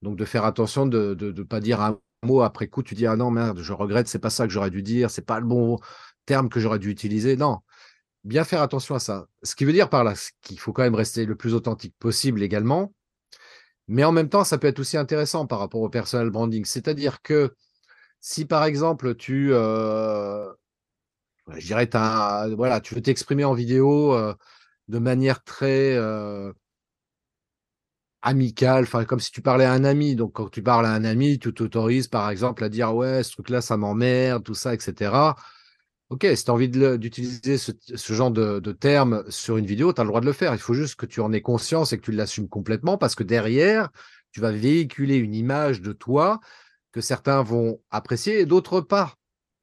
[0.00, 3.16] Donc de faire attention de ne pas dire un mot après coup, tu dis ah
[3.16, 5.78] non merde, je regrette, c'est pas ça que j'aurais dû dire, c'est pas le bon
[6.24, 7.36] terme que j'aurais dû utiliser.
[7.36, 7.58] Non,
[8.24, 9.26] bien faire attention à ça.
[9.42, 12.42] Ce qui veut dire par là qu'il faut quand même rester le plus authentique possible
[12.42, 12.92] également.
[13.88, 16.64] Mais en même temps, ça peut être aussi intéressant par rapport au personal branding.
[16.64, 17.54] C'est-à-dire que
[18.20, 20.50] si par exemple tu, euh,
[21.56, 21.88] je dirais,
[22.56, 24.34] voilà, tu veux t'exprimer en vidéo, euh,
[24.88, 26.52] de manière très euh,
[28.22, 30.14] amicale, enfin comme si tu parlais à un ami.
[30.16, 33.32] Donc quand tu parles à un ami, tu t'autorises par exemple à dire ouais, ce
[33.32, 35.34] truc-là, ça m'emmerde, tout ça, etc.
[36.12, 39.94] Ok, si tu as envie d'utiliser ce, ce, genre de, de termes sur une vidéo,
[39.94, 40.52] tu as le droit de le faire.
[40.52, 43.22] Il faut juste que tu en aies conscience et que tu l'assumes complètement parce que
[43.22, 43.88] derrière,
[44.30, 46.38] tu vas véhiculer une image de toi
[46.92, 49.14] que certains vont apprécier et d'autres pas.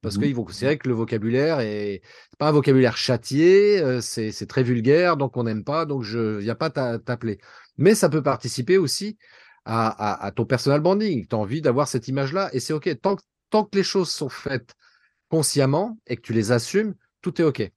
[0.02, 2.02] Parce mmh qu'ils vont considérer que le vocabulaire est
[2.36, 6.38] pas un vocabulaire châtié, euh, c'est très vulgaire, donc on n'aime pas, donc je ne
[6.38, 7.38] viens pas t'appeler.
[7.76, 9.18] Mais ça peut participer aussi
[9.64, 11.28] à, à, à ton personal branding.
[11.28, 12.90] Tu as envie d'avoir cette image-là, et c'est OK.
[13.00, 13.18] Tant,
[13.50, 14.74] tant que les choses sont faites
[15.30, 17.70] consciemment et que tu les assumes, tout est OK.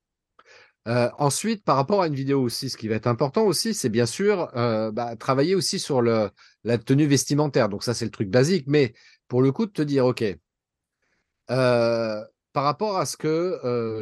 [0.89, 3.89] Euh, ensuite, par rapport à une vidéo aussi, ce qui va être important aussi, c'est
[3.89, 6.31] bien sûr euh, bah, travailler aussi sur la
[6.85, 7.69] tenue vestimentaire.
[7.69, 8.93] Donc ça, c'est le truc basique, mais
[9.29, 10.23] pour le coup, de te dire, OK,
[11.51, 14.01] euh, par rapport à ce que,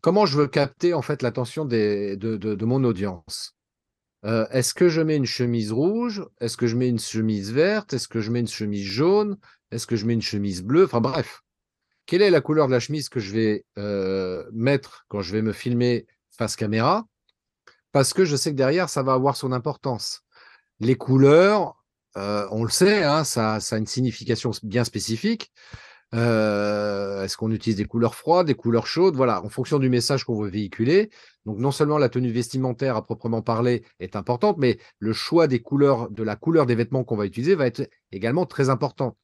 [0.00, 3.56] comment je veux capter en fait l'attention de, de, mon audience?
[4.22, 6.24] Est-ce que je mets une chemise rouge?
[6.40, 7.94] Est-ce que je mets une chemise verte?
[7.94, 9.36] Est-ce que je mets une chemise jaune?
[9.72, 10.84] Est-ce que je mets une chemise bleue?
[10.84, 11.42] Enfin bref,
[12.10, 15.42] quelle est la couleur de la chemise que je vais euh, mettre quand je vais
[15.42, 17.06] me filmer face caméra?
[17.92, 20.22] Parce que je sais que derrière, ça va avoir son importance.
[20.80, 21.76] Les couleurs,
[22.16, 25.52] euh, on le sait, hein, ça, a une signification bien spécifique.
[26.12, 29.14] Euh, est-ce qu'on utilise des couleurs froides, des couleurs chaudes?
[29.14, 31.10] Voilà, en fonction du message qu'on veut véhiculer.
[31.46, 35.62] Donc, non seulement la tenue vestimentaire à proprement parler est importante, mais le choix des
[35.62, 39.16] couleurs, de la couleur des vêtements qu'on va utiliser va être également très important.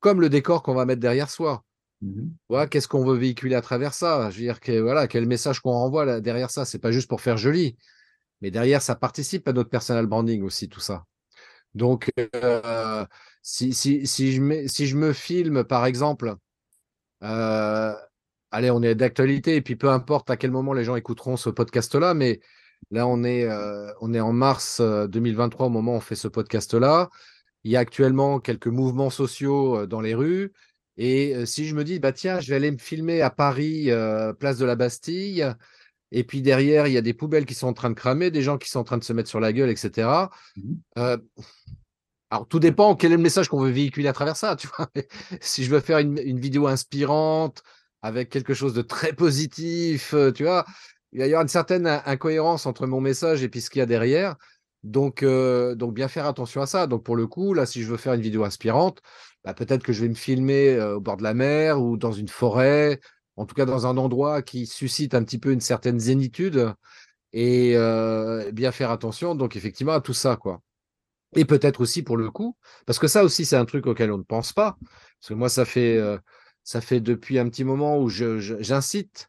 [0.00, 1.62] Comme le décor qu'on va mettre derrière soi.
[2.02, 2.30] Mmh
[2.70, 4.28] qu'est-ce qu'on veut véhiculer à travers ça?
[4.30, 6.64] Je veux dire, que, voilà, quel message qu'on renvoie là, derrière ça?
[6.64, 7.76] C'est pas juste pour faire joli,
[8.40, 11.04] mais derrière, ça participe à notre personal branding aussi, tout ça.
[11.74, 13.06] Donc, euh,
[13.42, 16.34] si, je me filme, par exemple,
[17.22, 17.94] euh,
[18.50, 21.50] allez, on est d'actualité, et puis peu importe à quel moment les gens écouteront ce
[21.50, 22.40] podcast-là, mais
[22.90, 26.28] là, on est, euh, on est en mars 2023 au moment où on fait ce
[26.28, 27.08] podcast-là.
[27.64, 30.52] Il y a actuellement quelques mouvements sociaux dans les rues.
[30.98, 33.88] Et si je me dis, bah tiens, je vais aller me filmer à Paris,
[34.38, 35.54] place de la Bastille,
[36.12, 38.42] et puis derrière, il y a des poubelles qui sont en train de cramer, des
[38.42, 40.30] gens qui sont en train de se mettre sur la gueule, etc.
[40.56, 41.16] Mmh
[42.32, 44.56] alors, tout dépend quel est le message qu'on veut véhiculer à travers ça.
[44.56, 44.88] Tu vois?
[45.42, 47.62] Si je veux faire une, vidéo inspirante,
[48.00, 50.64] avec quelque chose de très positif, tu vois,
[51.12, 53.82] il va y avoir une certaine incohérence entre mon message et puis ce qu'il y
[53.82, 54.36] a derrière.
[54.82, 56.86] Donc, donc, bien faire attention à ça.
[56.86, 59.02] Donc, pour le coup, là, si je veux faire une vidéo inspirante,
[59.44, 62.28] bah, peut-être que je vais me filmer au bord de la mer ou dans une
[62.28, 63.00] forêt,
[63.36, 66.72] en tout cas dans un endroit qui suscite un petit peu une certaine zénitude
[67.32, 67.74] et
[68.52, 70.60] bien faire attention donc effectivement à tout ça quoi.
[71.34, 74.18] Et peut-être aussi pour le coup, parce que ça aussi c'est un truc auquel on
[74.18, 75.98] ne pense pas, parce que moi ça fait
[76.62, 79.28] ça fait depuis un petit moment où j'incite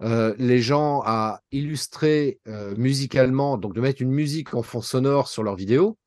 [0.00, 2.38] les gens à illustrer
[2.76, 5.98] musicalement, donc de mettre une musique en fond sonore sur leurs vidéos,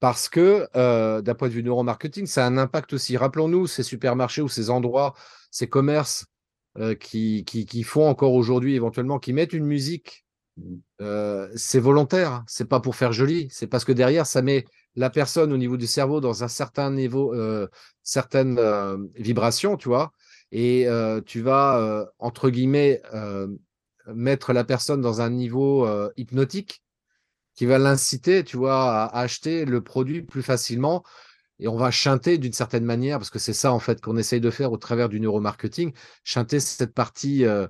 [0.00, 3.16] parce que euh, d'un point de vue neuromarketing, ça a un impact aussi.
[3.16, 5.14] Rappelons-nous ces supermarchés ou ces endroits,
[5.50, 6.26] ces commerces
[6.78, 10.24] euh, qui, qui, font encore aujourd'hui éventuellement, qui mettent une musique,
[11.02, 14.64] euh, c'est volontaire, c'est pas pour faire joli, c'est parce que derrière, ça met
[14.96, 17.34] la personne au niveau du cerveau dans un certain niveau,
[18.02, 18.60] certaines
[19.14, 20.12] vibrations, tu vois,
[20.50, 20.88] et
[21.26, 23.00] tu vas, entre guillemets,
[24.12, 26.82] mettre la personne dans un niveau hypnotique
[27.60, 31.04] qui va l'inciter, tu vois, à acheter le produit plus facilement.
[31.58, 34.40] Et on va chanter d'une certaine manière, parce que c'est ça en fait qu'on essaye
[34.40, 35.92] de faire au travers du neuromarketing,
[36.24, 37.66] chanter cette partie euh,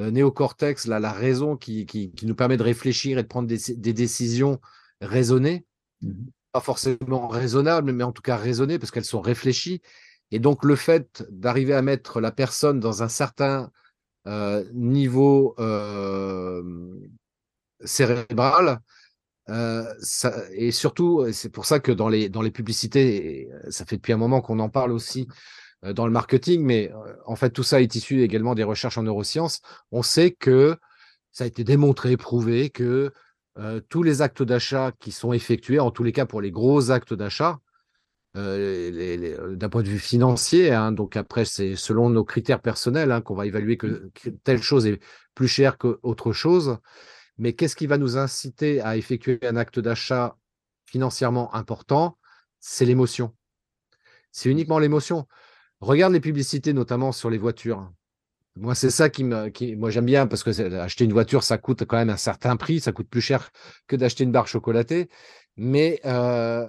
[0.00, 3.92] euh, néocortex, là, la raison qui, qui, nous permet de réfléchir et de prendre des,
[3.92, 4.62] décisions
[5.02, 5.66] raisonnées,
[6.00, 6.10] mmh
[6.52, 9.82] pas forcément raisonnables, mais en tout cas raisonnées, parce qu'elles sont réfléchies.
[10.30, 13.70] Et donc le fait d'arriver à mettre la personne dans un certain
[14.26, 15.54] euh, niveau
[17.84, 18.80] cérébral,
[19.50, 23.96] euh, ça, et surtout, c'est pour ça que dans les, dans les publicités, ça fait
[23.96, 25.28] depuis un moment qu'on en parle aussi
[25.84, 28.98] euh, dans le marketing, mais euh, en fait, tout ça est issu également des recherches
[28.98, 29.60] en neurosciences.
[29.92, 30.76] On sait que
[31.32, 33.12] ça a été démontré, prouvé que
[33.88, 37.14] tous les actes d'achat qui sont effectués, en tous les cas pour les gros actes
[37.14, 37.60] d'achat,
[38.34, 43.36] d'un point de vue financier, hein, donc après, c'est selon nos critères personnels hein, qu'on
[43.36, 45.00] va évaluer que, que, telle chose est
[45.36, 46.78] plus chère qu'autre chose.
[47.38, 50.36] Mais qu'est-ce qui va nous inciter à effectuer un acte d'achat
[50.86, 52.18] financièrement important?
[52.60, 53.34] C'est l'émotion.
[54.32, 55.26] C'est uniquement l'émotion.
[55.80, 57.90] Regarde les publicités, notamment sur les voitures.
[58.56, 59.48] Moi, c'est ça qui me.
[59.48, 62.56] Qui, moi, j'aime bien parce que acheter une voiture, ça coûte quand même un certain
[62.56, 62.80] prix.
[62.80, 63.50] Ça coûte plus cher
[63.88, 65.08] que d'acheter une barre chocolatée.
[65.56, 66.66] Mais euh,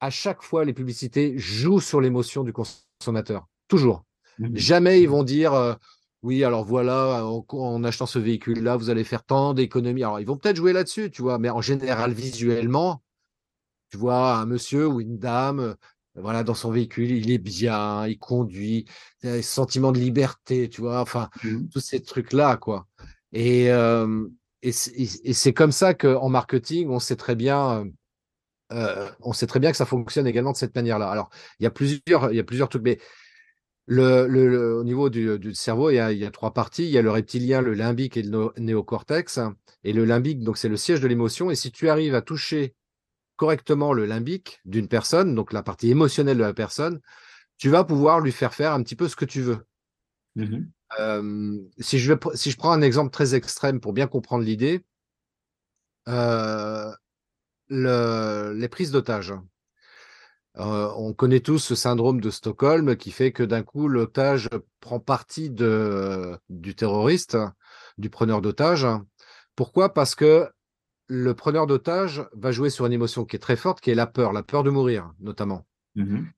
[0.00, 3.46] à chaque fois, les publicités jouent sur l'émotion du consommateur.
[3.68, 4.04] Toujours.
[4.38, 5.74] Mmh Jamais ils vont dire euh,
[6.22, 10.02] oui, alors voilà, en, achetant ce véhicule-là, vous allez faire tant d'économies.
[10.02, 13.02] Alors, ils vont peut-être jouer là-dessus, tu vois, mais en général, visuellement,
[13.90, 15.74] tu vois un monsieur ou une dame, euh,
[16.16, 18.86] voilà, dans son véhicule, il est bien, il conduit,
[19.22, 21.68] il a un sentiment de liberté, tu vois, enfin, mmh.
[21.68, 22.88] tous ces trucs-là, quoi.
[23.32, 23.68] Et,
[24.62, 27.86] et c'est comme ça qu'en marketing, on sait très bien.
[28.72, 31.08] Euh, on sait très bien que ça fonctionne également de cette manière-là.
[31.08, 32.98] Alors, il y a plusieurs, il y a plusieurs trucs, mais
[33.88, 36.84] le, au niveau du, cerveau, il y, a, trois parties.
[36.84, 39.40] Il y a le reptilien, le limbique et le néocortex.
[39.84, 41.50] Et le limbique, donc c'est le siège de l'émotion.
[41.50, 42.74] Et si tu arrives à toucher
[43.36, 47.00] correctement le limbique d'une personne, donc la partie émotionnelle de la personne,
[47.56, 49.64] tu vas pouvoir lui faire faire un petit peu ce que tu veux.
[50.36, 50.66] Mmh
[51.00, 54.82] Euh, si, je vais, si je prends un exemple très extrême pour bien comprendre l'idée,
[56.08, 56.90] euh,
[57.68, 59.34] le, les prises d'otages.
[60.58, 64.48] Euh, on connaît tous ce syndrome de Stockholm qui fait que d'un coup, l'otage
[64.80, 67.36] prend partie de, du terroriste,
[67.96, 68.86] du preneur d'otage.
[69.54, 69.94] Pourquoi?
[69.94, 70.48] Parce que
[71.06, 74.06] le preneur d'otage va jouer sur une émotion qui est très forte, qui est la
[74.06, 75.66] peur, la peur de mourir, notamment.
[75.94, 76.30] Mhm.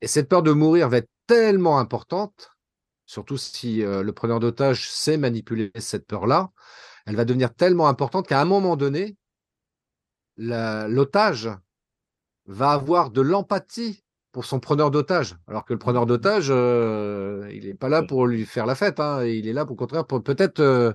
[0.00, 2.50] Et cette peur de mourir va être tellement importante,
[3.06, 6.50] surtout si euh, le preneur d'otage sait manipuler cette peur-là,
[7.06, 9.16] elle va devenir tellement importante qu'à un moment donné,
[10.36, 11.50] l'otage
[12.48, 15.36] va avoir de l'empathie pour son preneur d'otage.
[15.46, 19.00] Alors que le preneur d'otage, euh, il n'est pas là pour lui faire la fête.
[19.00, 19.24] Hein.
[19.24, 20.92] il est là, pour contraire, pour peut-être euh,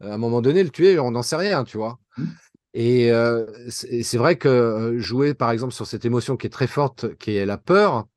[0.00, 0.98] à un moment donné le tuer.
[0.98, 1.98] On n'en sait rien, tu vois.
[2.16, 2.24] Mmh.
[2.76, 3.12] Et
[3.68, 7.46] c'est vrai que jouer, par exemple, sur cette émotion qui est très forte, qui est
[7.46, 8.08] la peur,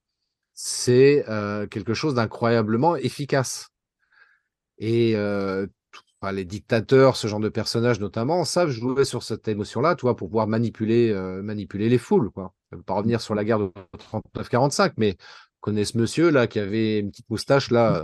[0.56, 1.24] c'est
[1.70, 3.70] quelque chose d'incroyablement efficace.
[4.80, 5.16] Et
[6.32, 10.28] les dictateurs, ce genre de personnages notamment, savent jouer sur cette émotion-là, tu vois, pour
[10.28, 12.56] pouvoir manipuler, manipuler les foules, quoi.
[12.72, 13.72] Je pas revenir sur la guerre de
[14.36, 15.18] 39-45, mais
[15.62, 18.04] connaît ce monsieur là qui avait une petite moustache là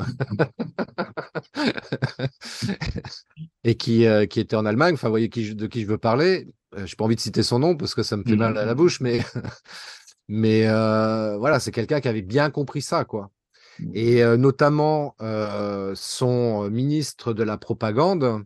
[3.63, 4.95] et qui, euh, qui était en Allemagne.
[4.95, 6.47] Enfin, vous voyez qui, de qui je veux parler.
[6.75, 8.57] Euh, je n'ai pas envie de citer son nom parce que ça me fait mal
[8.57, 9.21] à la bouche, mais
[10.27, 13.31] mais euh, voilà, c'est quelqu'un qui avait bien compris ça, quoi.
[13.93, 15.15] Et notamment
[15.95, 18.43] son ministre de la propagande,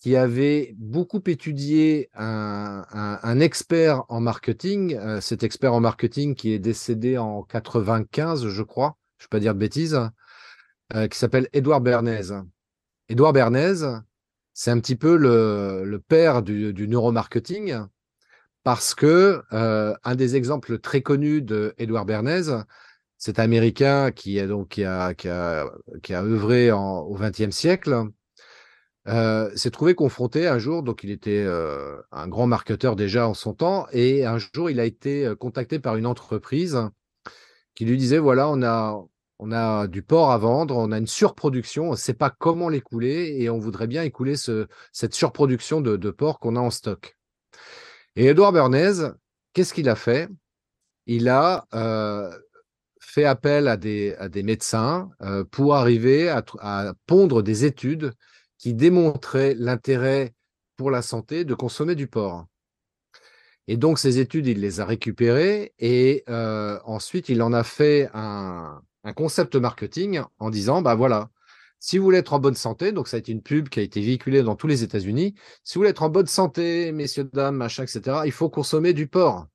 [0.00, 6.58] qui avait beaucoup étudié un, expert en marketing, euh, cet expert en marketing qui est
[6.58, 10.00] décédé en 95, je crois, je ne vais pas dire de bêtises,
[10.94, 12.32] euh, qui s'appelle Édouard Bernays.
[13.10, 13.84] Édouard Bernays,
[14.54, 17.80] c'est un petit peu le, père du, neuromarketing,
[18.64, 21.74] parce que euh, un des exemples très connus de
[22.06, 22.64] Bernays,
[23.18, 28.10] cet Américain qui donc qui a, qui a œuvré au XXe siècle,
[29.06, 31.46] s'est trouvé confronté un jour, donc il était
[32.12, 35.96] un grand marketeur déjà en son temps, et un jour il a été contacté par
[35.96, 36.78] une entreprise
[37.74, 41.92] qui lui disait voilà, on a, du porc à vendre, on a une surproduction, on
[41.92, 46.38] ne sait pas comment l'écouler, et on voudrait bien écouler ce, cette surproduction de, porc
[46.38, 47.16] qu'on a en stock.
[48.16, 49.12] Et Edouard Bernays,
[49.54, 50.28] qu'est-ce qu'il a fait?
[51.06, 51.66] Il a
[53.00, 55.10] fait appel à des, médecins
[55.50, 58.12] pour arriver à pondre des études
[58.60, 60.34] qui démontrait l'intérêt
[60.76, 62.46] pour la santé de consommer du porc.
[63.68, 68.10] Et donc, ces études, il les a récupérées et euh, ensuite, il en a fait
[68.12, 68.82] un,
[69.16, 71.30] concept marketing en disant, bah voilà,
[71.78, 73.82] si vous voulez être en bonne santé, donc ça a été une pub qui a
[73.82, 77.56] été véhiculée dans tous les États-Unis, si vous voulez être en bonne santé, messieurs, dames,
[77.56, 79.46] machin, etc., il faut consommer du porc.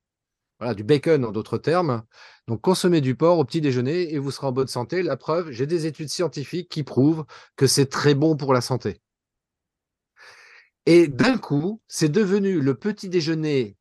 [0.58, 2.02] Voilà, du bacon en d'autres termes.
[2.48, 5.02] Donc, consommez du porc au petit déjeuner et vous serez en bonne santé.
[5.02, 7.24] La preuve, j'ai des études scientifiques qui prouvent
[7.56, 9.00] que c'est très bon pour la santé.
[10.86, 13.76] Et d'un coup, c'est devenu le petit déjeuner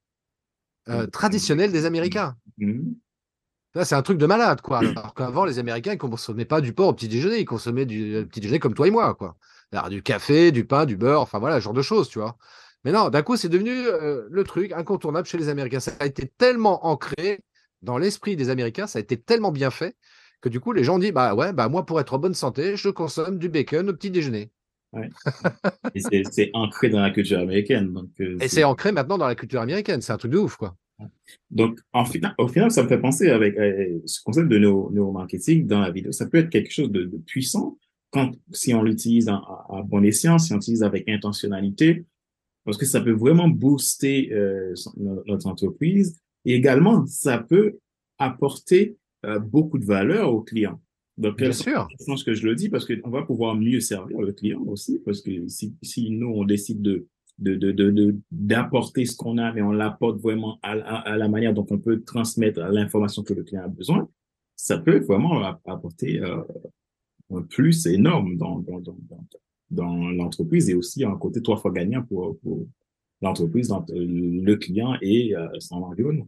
[0.90, 2.36] euh, traditionnel des Américains.
[2.58, 2.82] Mmh.
[3.84, 4.80] c'est un truc de malade, quoi.
[4.80, 8.26] Alors qu'avant, les Américains ne consommaient pas du porc au petit déjeuner, ils consommaient du
[8.30, 9.38] petit déjeuner comme toi et moi, quoi.
[9.72, 12.38] Alors, du café, du pain, du beurre, enfin voilà, ce genre de choses, tu vois.
[12.86, 15.80] Mais non, d'un coup, c'est devenu euh, le truc incontournable chez les Américains.
[15.80, 17.42] Ça a été tellement ancré
[17.82, 19.96] dans l'esprit des Américains, ça a été tellement bien fait
[20.42, 22.78] que du coup, les gens disent bah ouais, bah moi, pour être en bonne santé,
[22.78, 24.52] je consomme du bacon au petit déjeuner.
[25.96, 27.92] Et c'est ancré dans la culture américaine.
[27.92, 30.02] Donc, euh, Et c'est ancré maintenant dans la culture américaine.
[30.02, 30.76] C'est un truc de ouf, quoi.
[31.52, 35.68] Donc, en final, au final, ça me fait penser avec euh, ce concept de neuromarketing
[35.68, 36.12] dans la vidéo.
[36.12, 37.78] Ça peut être quelque chose de, puissant
[38.12, 39.42] quand, si on l'utilise à,
[39.86, 42.06] bon escient, si on l'utilise avec intentionnalité,
[42.66, 46.20] parce que ça peut vraiment booster euh, notre entreprise.
[46.44, 47.78] Et également, ça peut
[48.18, 50.82] apporter euh, beaucoup de valeur aux clients.
[51.18, 51.88] Donc, Bien sûr.
[51.98, 55.00] Je pense que je le dis parce qu'on va pouvoir mieux servir le client aussi,
[55.06, 59.62] parce que si, si nous, on décide de d'apporter de, de, ce qu'on a, mais
[59.62, 63.64] on l'apporte vraiment à, à, la manière dont on peut transmettre l'information que le client
[63.64, 64.08] a besoin,
[64.56, 66.38] ça peut vraiment apporter euh,
[67.34, 69.28] un plus énorme dans, dans, dans, dans
[69.72, 72.66] l'entreprise et aussi un côté trois fois gagnant pour, pour
[73.22, 76.28] l'entreprise, le client et euh, son environnement.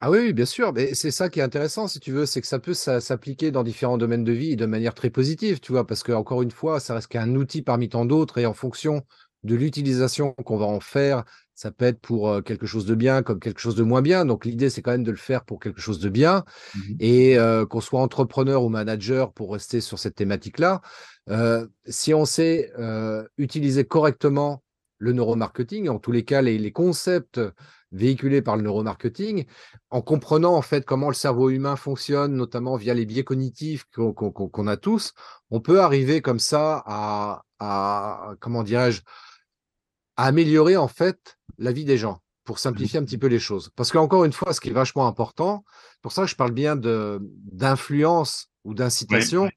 [0.00, 2.46] Ah oui, bien sûr, mais c'est ça qui est intéressant, si tu veux, c'est que
[2.46, 6.04] ça peut s'appliquer dans différents domaines de vie de manière très positive, tu vois, parce
[6.04, 9.02] que encore une fois, ça reste qu'un outil parmi tant d'autres et en fonction
[9.42, 11.24] de l'utilisation qu'on va en faire,
[11.58, 14.24] ça peut être pour quelque chose de bien comme quelque chose de moins bien.
[14.24, 16.44] Donc l'idée, c'est quand même de le faire pour quelque chose de bien.
[16.76, 20.82] Mmh et euh, qu'on soit entrepreneur ou manager, pour rester sur cette thématique-là,
[21.30, 22.70] euh, si on sait
[23.38, 24.62] utiliser correctement
[24.98, 27.40] le neuromarketing, en tous les cas les, concepts
[27.90, 29.46] véhiculés par le neuromarketing,
[29.90, 34.66] en comprenant en fait comment le cerveau humain fonctionne, notamment via les biais cognitifs qu'on
[34.68, 35.12] a tous,
[35.50, 39.02] on peut arriver comme ça à, à comment dirais-je,
[40.18, 43.70] à améliorer en fait la vie des gens pour simplifier un petit peu les choses.
[43.76, 45.64] Parce qu'encore une fois, ce qui est vachement important,
[46.02, 49.48] pour ça que je parle bien d'influence ou d'incitation,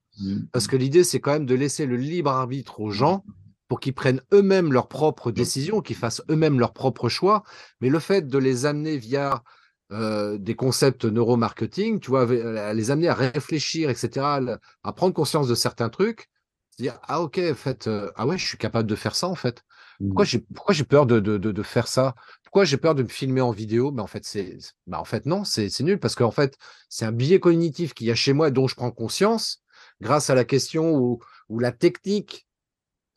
[0.51, 3.25] parce que l'idée, c'est quand même de laisser le libre arbitre aux gens
[3.69, 7.43] pour qu'ils prennent eux-mêmes leurs propres décisions, qu'ils fassent eux-mêmes leurs propres choix.
[7.79, 9.43] Mais le fait de les amener via
[9.91, 14.27] euh, des concepts neuromarketing, tu vois, à les amener à réfléchir, etc.,
[14.83, 16.29] à prendre conscience de certains trucs,
[16.69, 19.27] se dire ah ok, en fait, euh, ah ouais, je suis capable de faire ça
[19.27, 19.63] en fait.
[20.07, 22.15] Pourquoi j'ai pourquoi j'ai peur de, de, de, faire ça?
[22.43, 23.91] Pourquoi j'ai peur de me filmer en vidéo?
[23.91, 26.57] Mais en fait, c'est bah en fait non, c'est nul parce qu'en fait,
[26.89, 29.61] c'est un biais cognitif qu'il y a chez moi dont je prends conscience
[29.99, 32.47] grâce à la question ou, ou la technique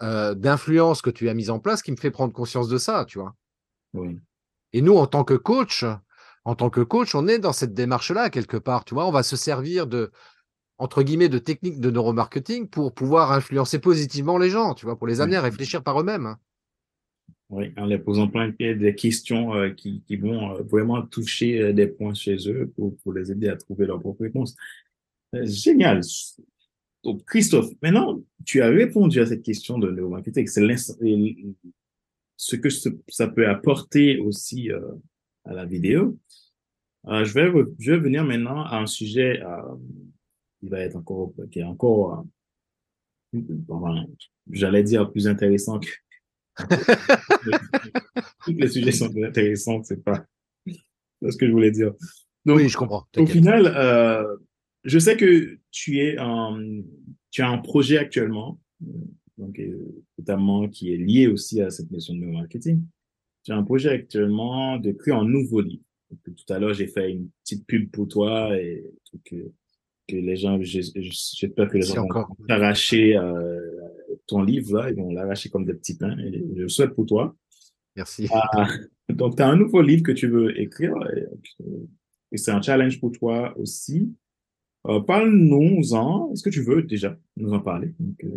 [0.02, 3.04] euh, d'influence que tu as mise en place qui me fait prendre conscience de ça,
[3.06, 3.34] tu vois.
[4.72, 5.84] Et nous, en tant que coach,
[6.44, 9.06] en tant que coach, on est dans cette démarche-là quelque part, tu vois.
[9.06, 10.10] On va se servir de
[10.78, 15.06] entre guillemets de techniques de neuromarketing pour pouvoir influencer positivement les gens, tu vois, pour
[15.06, 16.36] les amener à réfléchir par eux-mêmes.
[17.50, 21.86] Oui, en les posant plein de questions euh, qui, qui, vont euh, vraiment toucher des
[21.86, 24.56] points chez eux pour, les aider à trouver leur propre réponse.
[25.32, 26.00] génial.
[27.04, 30.46] Donc, Christophe, maintenant, tu as répondu à cette question de neuromarketing.
[30.46, 30.96] C'est
[32.36, 32.68] ce que
[33.08, 34.80] ça peut apporter aussi euh,
[35.44, 36.18] à la vidéo.
[37.06, 39.76] Euh, je, vais, je vais venir maintenant à un sujet euh,
[40.58, 42.24] qui va être encore, qui est encore,
[44.50, 45.88] j'allais dire plus intéressant que.
[48.44, 50.24] Tous les sujets sont intéressants, c'est pas
[50.66, 51.92] ce que je voulais dire.
[52.44, 53.06] Donc, oui, je comprends.
[53.16, 53.74] Au final,
[54.84, 56.16] je sais que tu es
[57.30, 58.60] tu as un projet actuellement,
[59.38, 62.80] donc, euh, notamment qui est lié aussi à cette notion de marketing.
[63.42, 65.82] Tu as un projet actuellement de créer un nouveau livre.
[66.24, 68.84] tout à l'heure, j'ai fait une petite pub pour toi et
[69.24, 69.50] que,
[70.06, 73.73] que les gens, j'espère que les gens vont arracher euh,
[74.26, 76.16] ton livre là, ils vont l'arracher comme des petits pains.
[76.18, 77.34] Et je le souhaite pour toi.
[77.96, 78.28] Merci.
[78.32, 78.68] Ah,
[79.08, 80.94] donc, tu as un nouveau livre que tu veux écrire
[82.34, 84.12] et c'est un challenge pour toi aussi.
[84.88, 86.32] Euh, Parle-nous-en.
[86.32, 87.94] Est-ce que tu veux déjà nous en parler?
[88.24, 88.28] Euh,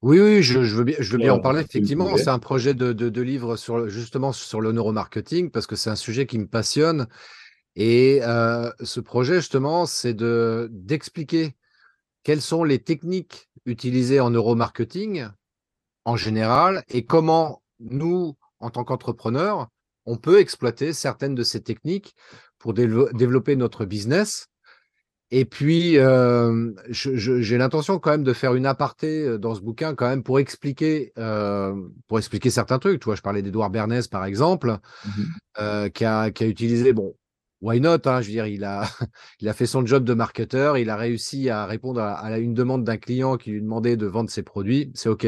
[0.00, 1.60] Oui, oui, je, veux bien, je veux bien en parler.
[1.62, 5.90] Effectivement, c'est un projet de, de, livre sur justement sur le neuromarketing parce que c'est
[5.90, 7.08] un sujet qui me passionne.
[7.74, 11.56] Et euh, ce projet, justement, c'est de d'expliquer
[12.22, 15.26] quelles sont les techniques utilisées en neuromarketing
[16.04, 19.68] en général et comment nous, en tant qu'entrepreneurs,
[20.06, 22.14] on peut exploiter certaines de ces techniques
[22.58, 24.50] pour développer notre business
[25.32, 29.94] et puis, euh, j'ai l'intention quand même de faire une aparté euh, dans ce bouquin
[29.94, 31.74] quand même pour expliquer, euh,
[32.08, 33.00] pour expliquer certains trucs.
[33.00, 35.22] Tu vois, je parlais d'Edouard Bernays par exemple, mmh
[35.58, 37.14] euh, qui, a, qui a utilisé, bon,
[37.60, 40.96] why not hein, Je veux dire, il a, fait son job de marketeur, il a
[40.96, 44.90] réussi à répondre à, une demande d'un client qui lui demandait de vendre ses produits.
[44.94, 45.26] C'est OK.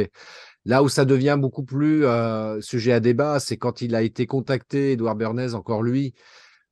[0.65, 4.27] Là où ça devient beaucoup plus euh, sujet à débat, c'est quand il a été
[4.27, 6.15] contacté, Edouard Bernays, encore lui,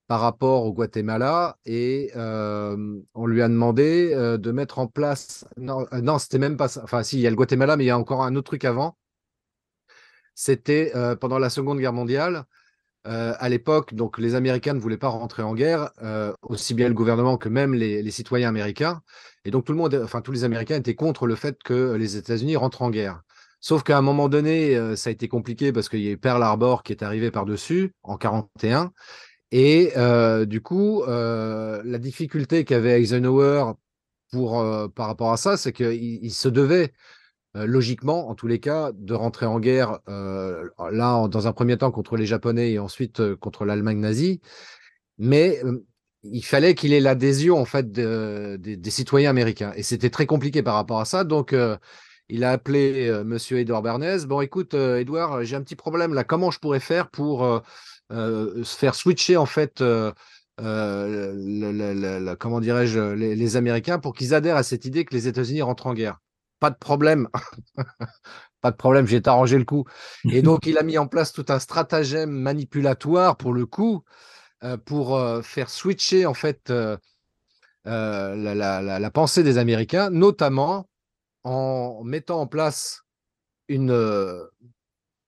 [0.06, 5.44] par rapport au Guatemala et on lui a demandé de mettre en place.
[5.56, 6.82] Non, non c'était même pas ça.
[6.84, 8.64] Enfin, si, il y a le Guatemala, mais il y a encore un autre truc
[8.64, 8.96] avant.
[10.34, 12.44] C'était pendant la Seconde Guerre mondiale.
[13.04, 15.90] À l'époque, donc les Américains ne voulaient pas rentrer en guerre,
[16.42, 19.00] aussi bien le gouvernement que même les, citoyens américains.
[19.44, 22.16] Et donc tout le monde, enfin tous les Américains étaient contre le fait que les
[22.16, 23.22] États-Unis rentrent en guerre.
[23.60, 26.42] Sauf qu'à un moment donné, ça a été compliqué parce qu'il y a eu Pearl
[26.42, 28.92] Harbor qui est arrivé par-dessus en 41
[29.52, 33.72] et euh, du coup, euh, la difficulté qu'avait Eisenhower
[34.30, 35.92] pour, euh, par rapport à ça, c'est qu'il
[36.24, 36.92] il se devait,
[37.54, 42.16] logiquement, en tous les cas, de rentrer en guerre, là, dans un premier temps contre
[42.16, 44.40] les Japonais et ensuite contre l'Allemagne nazie.
[45.18, 45.60] Mais
[46.22, 49.72] il fallait qu'il ait l'adhésion, en fait, des citoyens américains.
[49.76, 51.24] Et c'était très compliqué par rapport à ça.
[51.24, 51.54] Donc,
[52.28, 54.26] il a appelé Monsieur Edouard Bernays.
[54.26, 56.24] Bon, écoute, Edouard, j'ai un petit problème là.
[56.24, 57.62] Comment je pourrais faire pour
[58.08, 59.82] faire switcher en fait
[62.38, 65.94] comment dirais-je, les, Américains pour qu'ils adhèrent à cette idée que les États-Unis rentrent en
[65.94, 66.20] guerre?
[66.60, 67.28] Pas de problème.
[68.60, 69.84] pas de problème, j'ai arrangé le coup.
[70.30, 74.04] Et donc, il a mis en place tout un stratagème manipulatoire pour le coup,
[74.84, 76.70] pour faire switcher en fait
[77.84, 80.86] la, la, pensée des Américains, notamment
[81.44, 83.02] en mettant en place
[83.68, 84.44] une, euh,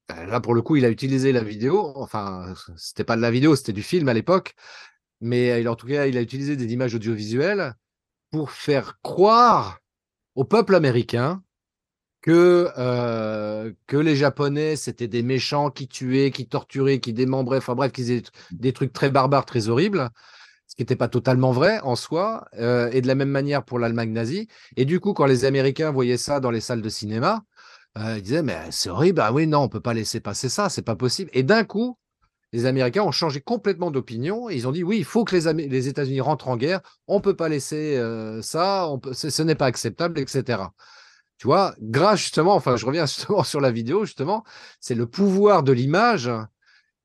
[0.08, 1.92] là, pour le coup, il a utilisé la vidéo.
[1.96, 4.54] Enfin, c'était pas de la vidéo, c'était du film à l'époque.
[5.20, 7.74] Mais en tout cas, il a utilisé des images audiovisuelles
[8.30, 9.78] pour faire croire
[10.34, 11.42] au peuple américain
[12.22, 17.74] que, euh, que les Japonais, c'était des méchants qui tuaient, qui torturaient, qui démembraient, enfin
[17.74, 18.22] bref, qui faisaient
[18.52, 20.08] des trucs très barbares, très horribles,
[20.68, 23.78] ce qui n'était pas totalement vrai en soi, euh, et de la même manière pour
[23.78, 24.48] l'Allemagne nazie.
[24.76, 27.44] Et du coup, quand les Américains voyaient ça dans les salles de cinéma,
[27.98, 30.68] euh, ils disaient, mais c'est horrible, ah oui, non, on peut pas laisser passer ça,
[30.68, 31.30] c'est pas possible.
[31.34, 31.98] Et d'un coup,
[32.52, 34.50] les Américains ont changé complètement d'opinion.
[34.50, 36.80] Ils ont dit oui, il faut que les, les États-Unis rentrent en guerre.
[37.06, 38.00] On peut pas laisser
[38.42, 38.88] ça.
[38.88, 40.62] On peut, ce n'est pas acceptable, etc.
[41.42, 44.44] Tu vois, grâce justement, enfin, je reviens justement sur la vidéo, justement,
[44.78, 46.30] c'est le pouvoir de l'image.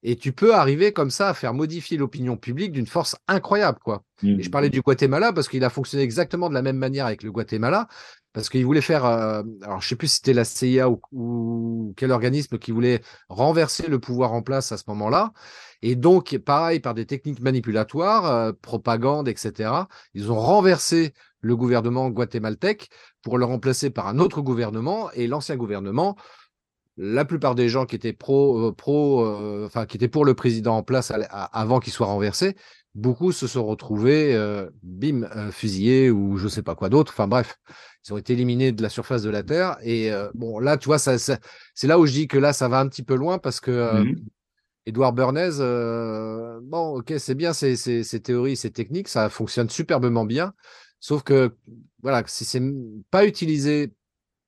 [0.04, 4.04] Et tu peux arriver comme ça à faire modifier l'opinion publique d'une force incroyable, quoi.
[4.22, 4.72] Et je parlais mmh.
[4.72, 7.88] du Guatemala parce qu'il a fonctionné exactement de la même manière avec le Guatemala,
[8.38, 12.11] parce qu'il voulait faire, euh, alors je sais plus si c'était la CIA ou, quel
[12.11, 15.33] organisme qui voulait renverser le pouvoir en place à ce moment-là.
[15.81, 19.71] Et donc, pareil, par des techniques manipulatoires, euh, propagande, etc.,
[20.13, 22.89] ils ont renversé le gouvernement guatémaltèque
[23.23, 25.09] pour le remplacer par un autre gouvernement.
[25.13, 26.15] Et l'ancien gouvernement,
[26.97, 30.77] la plupart des gens qui étaient pro, euh, euh, enfin qui étaient pour le président
[30.77, 32.55] en place avant qu'il soit renversé,
[32.98, 37.14] beaucoup se sont retrouvés, euh, bim, fusillés ou je ne sais pas quoi d'autre.
[37.14, 37.58] Enfin bref,
[38.06, 39.78] ils ont été éliminés de la surface de la Terre.
[39.84, 42.80] Et bon, là, tu vois, ça, c'est là où je dis que là, ça va
[42.80, 44.16] un petit peu loin parce que mmh
[44.88, 45.58] Edouard Bernays,
[46.64, 50.54] bon, ok, c'est bien ces, ces, théories, ces techniques, ça fonctionne superbement bien.
[51.02, 51.56] Sauf que,
[52.02, 52.62] voilà, si c'est
[53.12, 53.93] pas utilisé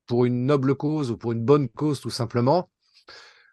[0.08, 2.70] pour une noble cause ou pour une bonne cause, tout simplement,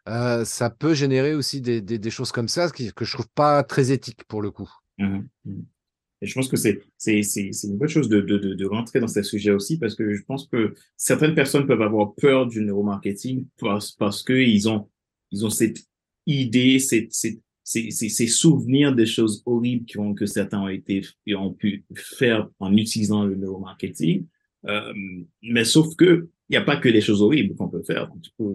[0.09, 3.91] euh, ça peut générer aussi des, des, choses comme ça que je trouve pas très
[3.91, 4.71] éthique pour le coup.
[4.99, 5.63] Mmh mmh.
[6.23, 9.51] Et je pense que c'est une bonne chose de, de, de, rentrer dans ce sujet
[9.51, 14.23] aussi parce que je pense que certaines personnes peuvent avoir peur du neuromarketing parce, parce
[14.23, 14.89] qu'ils ont,
[15.31, 15.85] ils ont cette
[16.27, 21.03] idée, cette, cette, ces, souvenirs des choses horribles qui ont, que certains ont, été,
[21.35, 24.27] ont pu faire en utilisant le neuromarketing.
[24.67, 24.93] Euh,
[25.43, 28.09] mais sauf que il n'y a pas que les choses horribles qu'on peut faire.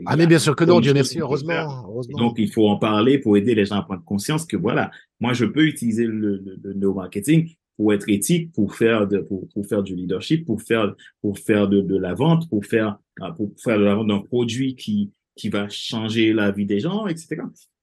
[0.05, 1.85] ah, mais bien sûr que non, Dieu merci, heureusement,
[2.17, 5.33] Donc, il faut en parler pour aider les gens à prendre conscience que voilà, moi,
[5.33, 9.83] je peux utiliser le, le, neuromarketing pour être éthique, pour faire de, pour, pour faire
[9.83, 12.99] du leadership, pour faire, pour faire de, de la vente, pour faire,
[13.37, 17.07] pour faire de la vente d'un produit qui, qui va changer la vie des gens,
[17.07, 17.37] etc.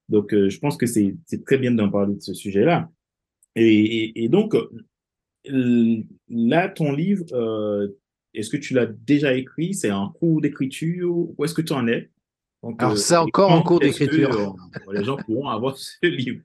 [0.08, 1.16] Donc, euh, je pense que c'est
[1.46, 2.90] très bien d'en parler de ce sujet-là.
[3.54, 7.88] Et, et, donc, euh, là, ton livre, euh,
[8.34, 9.74] est-ce que tu l'as déjà écrit?
[9.74, 11.10] C'est en cours d'écriture?
[11.10, 12.10] Où est-ce que tu en es?
[12.78, 14.56] Alors, c'est encore en cours d'écriture.
[14.92, 16.42] les gens pourront avoir ce livre.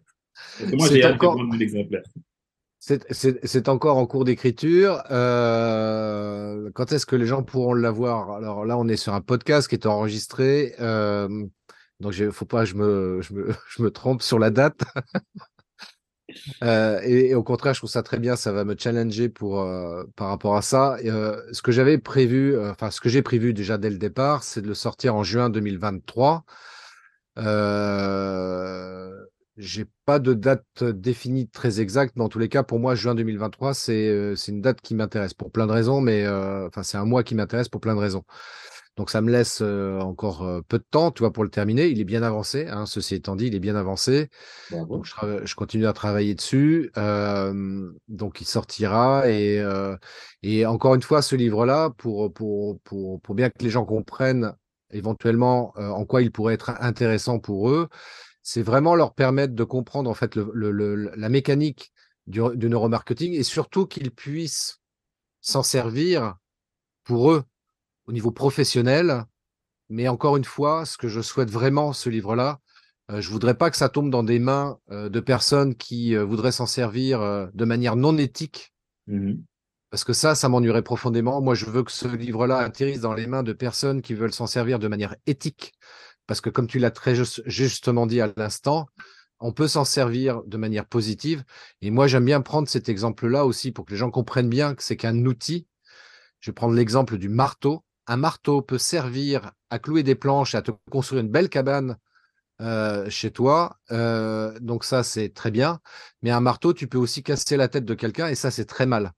[0.73, 1.39] Moi, j'ai encore...
[1.39, 2.03] un exemplaire.
[2.79, 5.03] C'est encore en cours d'écriture.
[5.09, 8.31] quand est-ce que les gens pourront l'avoir?
[8.31, 10.75] Alors là, on est sur un podcast qui est enregistré.
[12.03, 14.49] Donc, il ne faut pas que je me, je, me, je me, trompe sur la
[14.49, 14.81] date.
[16.63, 18.35] euh, et, au contraire, je trouve ça très bien.
[18.35, 20.97] Ça va me challenger pour, euh, par rapport à ça.
[21.01, 23.97] Et, euh, ce que j'avais prévu, euh, enfin, ce que j'ai prévu déjà dès le
[23.97, 26.43] départ, c'est de le sortir en juin 2023.
[29.57, 33.15] J'ai pas de date définie très exacte, mais en tous les cas, pour moi, juin
[33.15, 37.23] 2023, c'est une date qui m'intéresse pour plein de raisons, mais enfin, c'est un mois
[37.23, 38.23] qui m'intéresse pour plein de raisons.
[38.95, 41.87] Donc ça me laisse encore peu de temps, tu vois, pour le terminer.
[41.87, 44.29] Il est bien avancé, hein, ceci étant dit, il est bien avancé.
[44.71, 46.91] Donc je, continue à travailler dessus.
[46.95, 49.63] donc il sortira et,
[50.41, 54.53] et encore une fois, ce livre-là, pour, pour, pour, pour bien que les gens comprennent
[54.91, 57.89] éventuellement en quoi il pourrait être intéressant pour eux,
[58.43, 61.93] c'est vraiment leur permettre de comprendre en fait le, la mécanique
[62.27, 64.81] du, du neuromarketing et surtout qu'ils puissent
[65.41, 66.35] s'en servir
[67.03, 67.43] pour eux
[68.05, 69.25] au niveau professionnel.
[69.89, 72.59] Mais encore une fois, ce que je souhaite vraiment, ce livre-là,
[73.11, 76.23] euh, je voudrais pas que ça tombe dans des mains euh, de personnes qui euh,
[76.23, 78.73] voudraient s'en servir de manière non éthique.
[79.07, 79.33] Mmh
[79.89, 81.41] Parce que ça, ça m'ennuierait profondément.
[81.41, 84.47] Moi, je veux que ce livre-là atterrisse dans les mains de personnes qui veulent s'en
[84.47, 85.73] servir de manière éthique.
[86.27, 87.15] Parce que comme tu l'as très
[87.45, 88.87] justement dit à l'instant,
[89.39, 91.43] on peut s'en servir de manière positive.
[91.81, 94.83] Et moi, j'aime bien prendre cet exemple-là aussi pour que les gens comprennent bien que
[94.83, 95.67] c'est qu'un outil.
[96.39, 100.57] Je vais prendre l'exemple du marteau un marteau peut servir à clouer des planches et
[100.57, 101.97] à te construire une belle cabane
[102.61, 103.77] euh, chez toi.
[103.91, 105.79] Euh, donc ça, c'est très bien.
[106.21, 108.85] Mais un marteau, tu peux aussi casser la tête de quelqu'un et ça, c'est très
[108.85, 109.13] mal.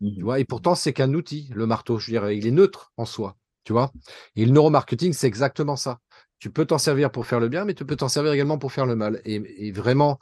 [0.00, 1.98] Tu mmh vois et pourtant, c'est qu'un outil, le marteau.
[1.98, 3.36] Je il est neutre en soi.
[3.64, 3.92] Tu vois
[4.36, 6.00] Et le neuromarketing, c'est exactement ça.
[6.40, 8.72] Tu peux t'en servir pour faire le bien, mais tu peux t'en servir également pour
[8.72, 9.20] faire le mal.
[9.24, 10.18] Et, vraiment,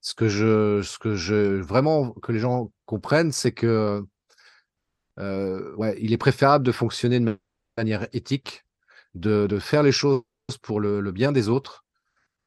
[0.00, 4.04] ce que je, ce que je, vraiment que les gens comprennent, c'est que
[5.18, 7.38] euh, ouais, il est préférable de fonctionner de
[7.76, 8.64] manière éthique,
[9.14, 10.22] de, faire les choses
[10.60, 11.84] pour le, bien des autres.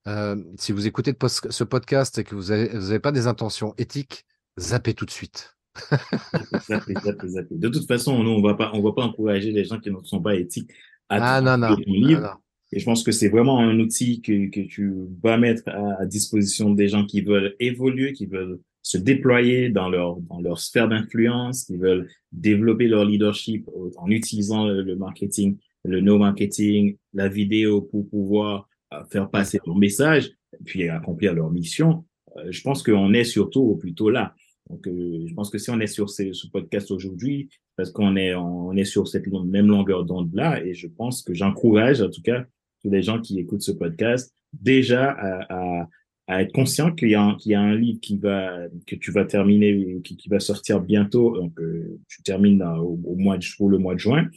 [0.06, 4.26] Euh, si vous écoutez ce podcast et que vous n'avez pas des intentions éthiques,
[4.60, 5.56] zappez tout de suite.
[5.90, 10.36] De toute façon, nous, on ne va pas encourager les gens qui ne sont pas
[10.36, 10.72] éthiques
[11.10, 12.43] à ah, non, non, livre.
[12.76, 16.88] Et je pense que c'est vraiment un outil que, tu vas mettre à, disposition des
[16.88, 21.78] gens qui veulent évoluer, qui veulent se déployer dans leur, dans leur sphère d'influence, qui
[21.78, 29.04] veulent développer leur leadership en utilisant le, marketing, le no-marketing, la vidéo pour pouvoir euh,
[29.06, 30.32] faire passer leur message,
[30.66, 32.04] puis accomplir leur mission.
[32.38, 34.34] Euh, je pense qu'on est surtout plutôt là.
[34.68, 38.16] Donc, euh, je pense que si on est sur ce, ce podcast aujourd'hui, parce qu'on
[38.16, 42.22] est, on est sur cette même longueur d'onde-là, et je pense que j'encourage, en tout
[42.24, 42.46] cas,
[42.84, 45.88] tous les gens qui écoutent ce podcast, déjà à, à,
[46.28, 48.96] à être conscient qu'il y, a un, qu'il y a un livre qui va, que
[48.96, 51.36] tu vas terminer, qui, qui va sortir bientôt.
[51.36, 54.28] Donc, euh, tu termines au, mois de, pour le mois de juin.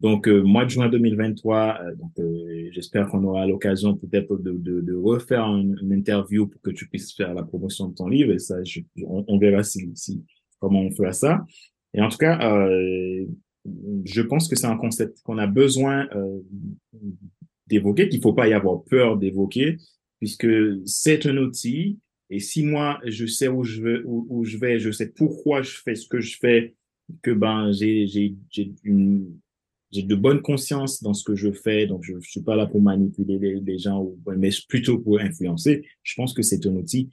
[0.00, 4.50] Donc, euh, mois de juin 2023, euh, donc, euh, j'espère qu'on aura l'occasion peut-être de,
[4.52, 8.32] de, de, refaire une, interview pour que tu puisses faire la promotion de ton livre.
[8.32, 8.56] Et ça,
[9.06, 10.24] on, on, verra si, si,
[10.58, 11.44] comment on fera ça.
[11.94, 13.26] Et en tout cas, euh,
[14.04, 16.40] je pense que c'est un concept qu'on a besoin euh,
[17.66, 19.76] d'évoquer, qu'il faut pas y avoir peur d'évoquer,
[20.18, 20.48] puisque
[20.86, 21.98] c'est un outil.
[22.30, 25.62] Et si moi, je sais où je vais, où, où, je vais, je sais pourquoi
[25.62, 26.74] je fais ce que je fais,
[27.22, 29.38] que ben j'ai j'ai j'ai une
[29.90, 32.66] j'ai de bonne conscience dans ce que je fais, donc je, je suis pas là
[32.66, 35.84] pour manipuler les, gens, mais plutôt pour influencer.
[36.02, 37.10] Je pense que c'est un outil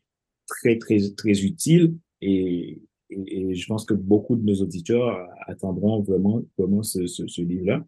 [0.47, 6.43] très très très utile et et, je pense que beaucoup de nos auditeurs attendront vraiment,
[6.57, 7.83] vraiment ce, ce, ce livre-là.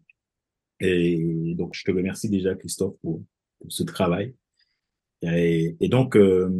[0.82, 3.22] Et donc, je te remercie déjà, Christophe, pour,
[3.60, 4.34] pour ce travail.
[5.22, 6.50] Et, et donc, euh,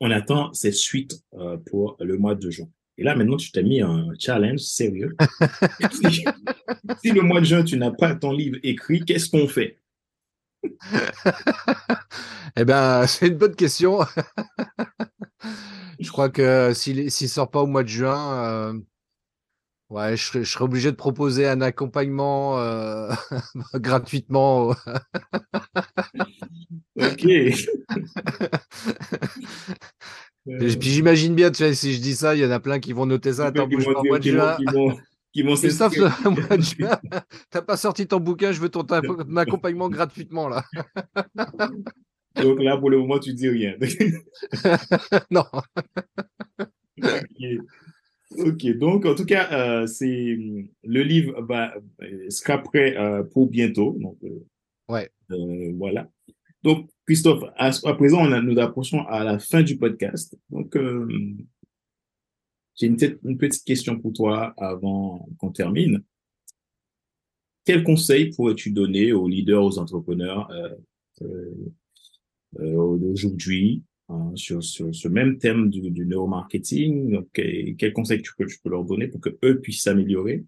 [0.00, 2.68] on attend cette suite euh, pour le mois de juin.
[2.98, 5.14] Et là, maintenant, tu t'as mis un challenge sérieux.
[5.92, 6.24] si,
[7.02, 9.78] si, le mois de juin, tu n'as pas ton livre écrit, qu'est-ce qu'on fait?
[12.56, 13.98] Eh bien, c'est une bonne question.
[15.98, 18.78] Je crois que s'il s'il sort pas au mois de juin, euh,
[19.94, 23.12] ouais, je serais, je serais obligé de proposer un accompagnement euh,
[23.74, 24.70] gratuitement.
[27.00, 27.24] ok.
[30.46, 32.92] Puis j'imagine bien, tu vois, si je dis ça, il y en a plein qui
[32.92, 33.46] vont noter ça.
[33.46, 34.02] Attends, bouge pas.
[35.32, 35.94] Qui vont, Christophe,
[37.50, 40.62] t'as pas sorti ton bouquin, je veux ton, ton accompagnement gratuitement là.
[42.36, 43.74] Donc là, pour le moment, tu dis rien.
[45.30, 45.44] non.
[47.02, 47.58] okay.
[48.30, 50.38] Ok, donc en tout cas, euh, c'est
[50.82, 51.74] le livre bah,
[52.28, 53.96] sera prêt euh, pour bientôt.
[53.98, 54.44] Donc, euh,
[54.88, 55.10] ouais.
[55.30, 56.08] Euh, voilà.
[56.62, 60.36] Donc, Christophe, à, à présent, on a, nous approchons à la fin du podcast.
[60.50, 61.06] Donc, euh,
[62.76, 66.02] j'ai une, une, petite question pour toi avant qu'on termine.
[67.64, 70.50] Quel conseil pourrais-tu donner aux leaders, aux entrepreneurs
[71.22, 73.82] euh, d'aujourd'hui
[74.34, 77.12] sur, sur ce même thème du, neuromarketing.
[77.12, 80.44] Donc, quels conseils tu peux, tu peux leur donner pour que eux puissent s'améliorer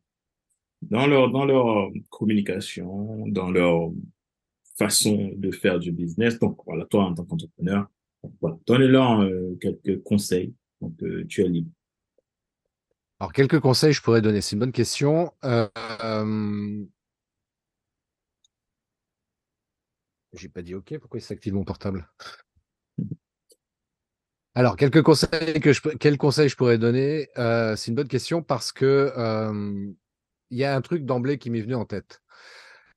[0.82, 3.90] dans leur, dans leur communication, dans leur
[4.78, 6.38] façon de faire du business?
[6.38, 7.86] Donc, voilà, toi, en tant qu'entrepreneur,
[8.40, 10.54] voilà, donnez-leur euh, quelques conseils.
[10.80, 11.70] Donc, euh, tu es libre.
[13.18, 14.40] Alors, quelques conseils je pourrais donner.
[14.40, 15.32] C'est une bonne question.
[15.44, 15.68] Euh,
[16.04, 16.84] euh
[20.34, 20.98] J'ai pas dit OK.
[20.98, 22.07] Pourquoi il s'active mon portable?
[24.57, 27.28] Alors, quelques conseils que je, quels conseils je pourrais donner?
[27.36, 29.92] Euh, C'est une bonne question parce que euh,
[30.48, 32.22] il y a un truc d'emblée qui m'est venu en tête.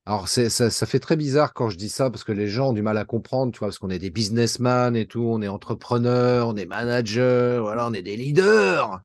[0.06, 2.74] Alors, ça, ça, fait très bizarre quand je dis ça parce que les gens ont
[2.74, 5.50] du mal à comprendre, tu vois, parce qu'on est des businessmen et tout, on est
[5.50, 9.02] entrepreneurs, on est managers, voilà, on est des leaders.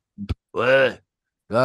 [0.55, 0.97] Ouais.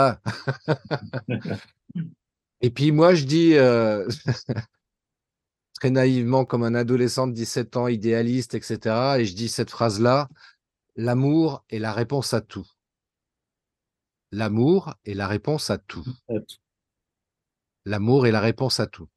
[2.62, 4.08] Et puis moi, je dis, euh,
[5.80, 9.20] très naïvement comme un adolescent de 17 ans, idéaliste, etc.
[9.20, 10.28] Et je dis cette phrase-là,
[11.00, 12.68] l'amour est la réponse à tout.
[14.32, 16.06] L'amour est la réponse à tout.
[17.86, 19.08] L'amour est la réponse à tout.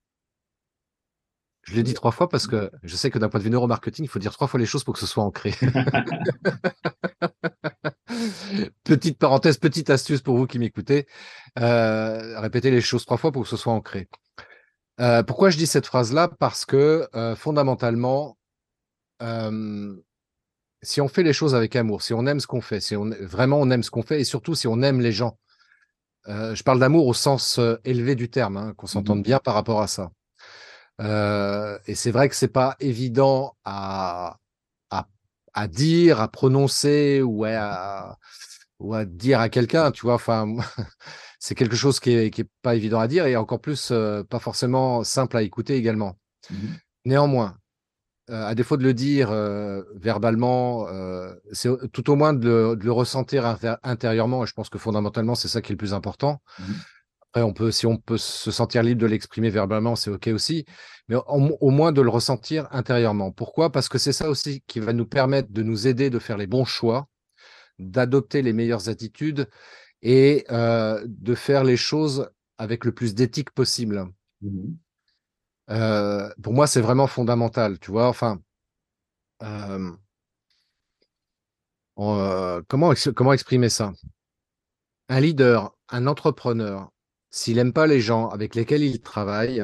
[1.62, 4.04] Je l'ai dit trois fois parce que je sais que d'un point de vue neuromarketing,
[4.04, 5.50] il faut dire trois fois les choses pour que ce soit ancré.
[8.84, 11.08] petite parenthèse, petite astuce pour vous qui m'écoutez.
[11.58, 14.08] Euh, répétez les choses trois fois pour que ce soit ancré.
[15.00, 16.28] Euh, pourquoi je dis cette phrase-là?
[16.28, 18.38] Parce que euh, fondamentalement,
[20.82, 23.10] si on fait les choses avec amour, si on aime ce qu'on fait, si on,
[23.20, 25.38] vraiment on aime ce qu'on fait, et surtout si on aime les gens,
[26.28, 29.38] euh, je parle d'amour au sens euh, élevé du terme, hein, qu'on s'entende mmh bien
[29.38, 30.10] par rapport à ça.
[31.00, 34.38] Euh, et c'est vrai que c'est pas évident à,
[34.90, 35.08] à,
[35.54, 38.18] à, dire, à prononcer ou à,
[38.78, 40.14] ou à dire à quelqu'un, tu vois.
[40.14, 40.46] Enfin,
[41.40, 43.92] c'est quelque chose qui est, qui est pas évident à dire et encore plus
[44.28, 46.18] pas forcément simple à écouter également.
[46.50, 46.56] Mmh
[47.04, 47.58] Néanmoins,
[48.30, 52.76] euh, à défaut de le dire euh, verbalement, euh, c'est tout au moins de le,
[52.76, 54.44] de le ressentir intérieurement.
[54.44, 56.40] Et je pense que fondamentalement, c'est ça qui est le plus important.
[56.58, 56.62] Mmh
[57.30, 60.64] Après, on peut, si on peut se sentir libre de l'exprimer verbalement, c'est OK aussi,
[61.08, 63.32] mais au, moins de le ressentir intérieurement.
[63.32, 63.72] Pourquoi?
[63.72, 66.46] Parce que c'est ça aussi qui va nous permettre de nous aider de faire les
[66.46, 67.08] bons choix,
[67.80, 69.48] d'adopter les meilleures attitudes
[70.00, 74.06] et de faire les choses avec le plus d'éthique possible.
[74.42, 74.74] Mmh
[75.70, 78.08] euh, pour moi, c'est vraiment fondamental, tu vois.
[78.08, 78.40] Enfin,
[82.68, 83.92] comment, exprimer ça?
[85.08, 86.90] Un leader, un entrepreneur,
[87.30, 89.62] s'il n'aime pas les gens avec lesquels il travaille,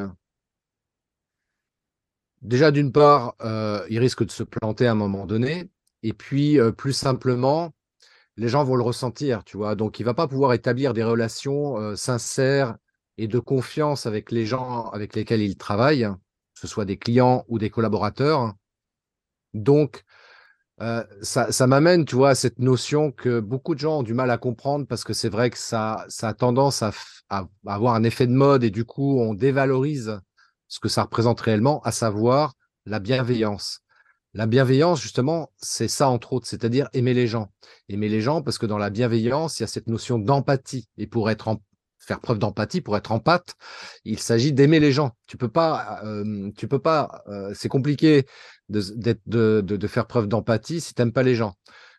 [2.43, 3.35] déjà d'une part,
[3.89, 5.69] il risque de se planter à un moment donné.
[6.03, 7.73] Et puis, plus simplement,
[8.37, 9.75] les gens vont le ressentir, tu vois?
[9.75, 12.77] Donc, il va pas pouvoir établir des relations sincères
[13.19, 17.45] et de confiance avec les gens avec lesquels il travaille, que ce soit des clients
[17.49, 18.55] ou des collaborateurs.
[19.55, 20.05] Donc,
[20.81, 24.31] euh, ça, m'amène, tu vois, à cette notion que beaucoup de gens ont du mal
[24.31, 26.93] à comprendre parce que c'est vrai que ça, ça a tendance à,
[27.67, 30.21] avoir un effet de mode et du coup, on dévalorise
[30.69, 32.55] ce que ça représente réellement, à savoir
[32.87, 33.81] la bienveillance.
[34.35, 37.51] La bienveillance, justement, c'est ça entre autres, c'est-à-dire aimer les gens.
[37.89, 40.87] Aimer les gens parce que dans la bienveillance, il y a cette notion d'empathie.
[40.97, 41.57] Et pour être en,
[41.99, 43.55] faire preuve d'empathie, pour être empathe,
[44.05, 45.13] il s'agit d'aimer les gens.
[45.27, 46.03] Tu peux pas,
[46.57, 47.23] tu peux pas,
[47.55, 48.25] c'est compliqué
[48.69, 48.83] de,
[49.27, 51.55] de, de, faire preuve d'empathie si tu n'aimes pas les gens.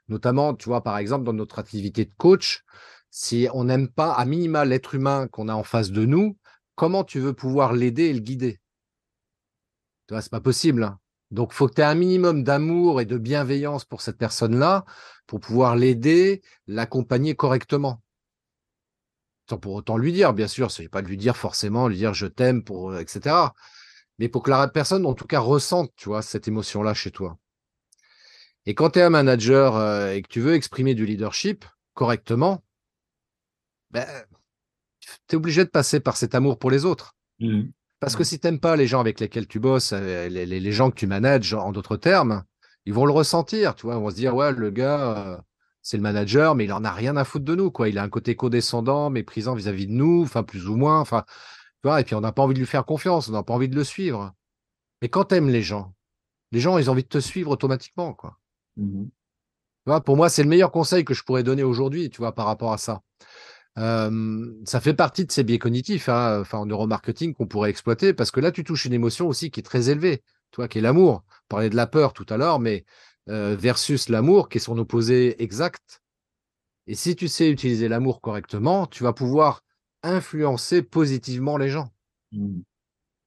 [0.08, 2.64] Notamment, tu vois, par exemple, dans notre activité de coach,
[3.12, 6.38] si on n'aime pas à minima l'être humain qu'on a en face de nous,
[6.76, 8.60] comment tu veux pouvoir l'aider et le guider?
[10.08, 10.84] Tu vois, c'est pas possible.
[10.84, 11.00] Hein.
[11.32, 14.86] Donc, faut que tu aies un minimum d'amour et de bienveillance pour cette personne-là
[15.28, 18.02] pour pouvoir l'aider, l'accompagner correctement
[19.58, 22.28] pour autant lui dire, bien sûr, c'est pas de lui dire forcément, lui dire je
[22.28, 23.36] t'aime, pour, euh, etc.
[24.18, 27.38] Mais pour que la personne, en tout cas, ressente, tu vois, cette émotion-là chez toi.
[28.66, 32.64] Et quand tu es un manager euh, et que tu veux exprimer du leadership correctement,
[33.92, 34.06] ben,
[35.28, 37.16] tu es obligé de passer par cet amour pour les autres.
[37.40, 37.64] Mmh.
[38.00, 40.92] Parce que si tu n'aimes pas les gens avec lesquels tu bosses, euh, les, gens
[40.92, 42.44] que tu manages, en d'autres termes,
[42.86, 45.44] ils vont le ressentir, tu vois, ils vont se dire, ouais, le gars,
[45.82, 47.90] c'est le manager, mais il en a rien à foutre de nous, quoi.
[47.90, 51.24] Il a un côté condescendant, méprisant vis-à-vis de nous, enfin, plus ou moins, enfin,
[51.86, 53.76] et puis on n'a pas envie de lui faire confiance, on n'a pas envie de
[53.76, 54.34] le suivre.
[55.02, 55.94] Mais quand tu aimes les gens,
[56.52, 58.38] les gens, ils ont envie de te suivre automatiquement, quoi.
[58.78, 59.06] Mmh
[60.06, 62.74] pour moi, c'est le meilleur conseil que je pourrais donner aujourd'hui, tu vois, par rapport
[62.74, 63.02] à ça.
[63.76, 68.30] ça fait partie de ces biais cognitifs, hein, enfin, en neuromarketing qu'on pourrait exploiter, parce
[68.30, 70.22] que là, tu touches une émotion aussi qui est très élevée,
[70.52, 71.24] tu vois, qui est l'amour.
[71.28, 72.86] On parlait de la peur tout à l'heure, mais
[73.30, 76.02] euh, versus l'amour, qui est son opposé exact.
[76.88, 79.64] Et si tu sais utiliser l'amour correctement, tu vas pouvoir
[80.04, 81.90] influencer positivement les gens.
[82.32, 82.62] Mmh.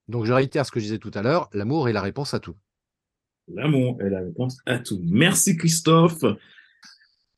[0.08, 2.40] Donc je réitère ce que je disais tout à l'heure, l'amour est la réponse à
[2.40, 2.56] tout.
[3.48, 5.00] L'amour est la réponse à tout.
[5.04, 6.24] Merci Christophe.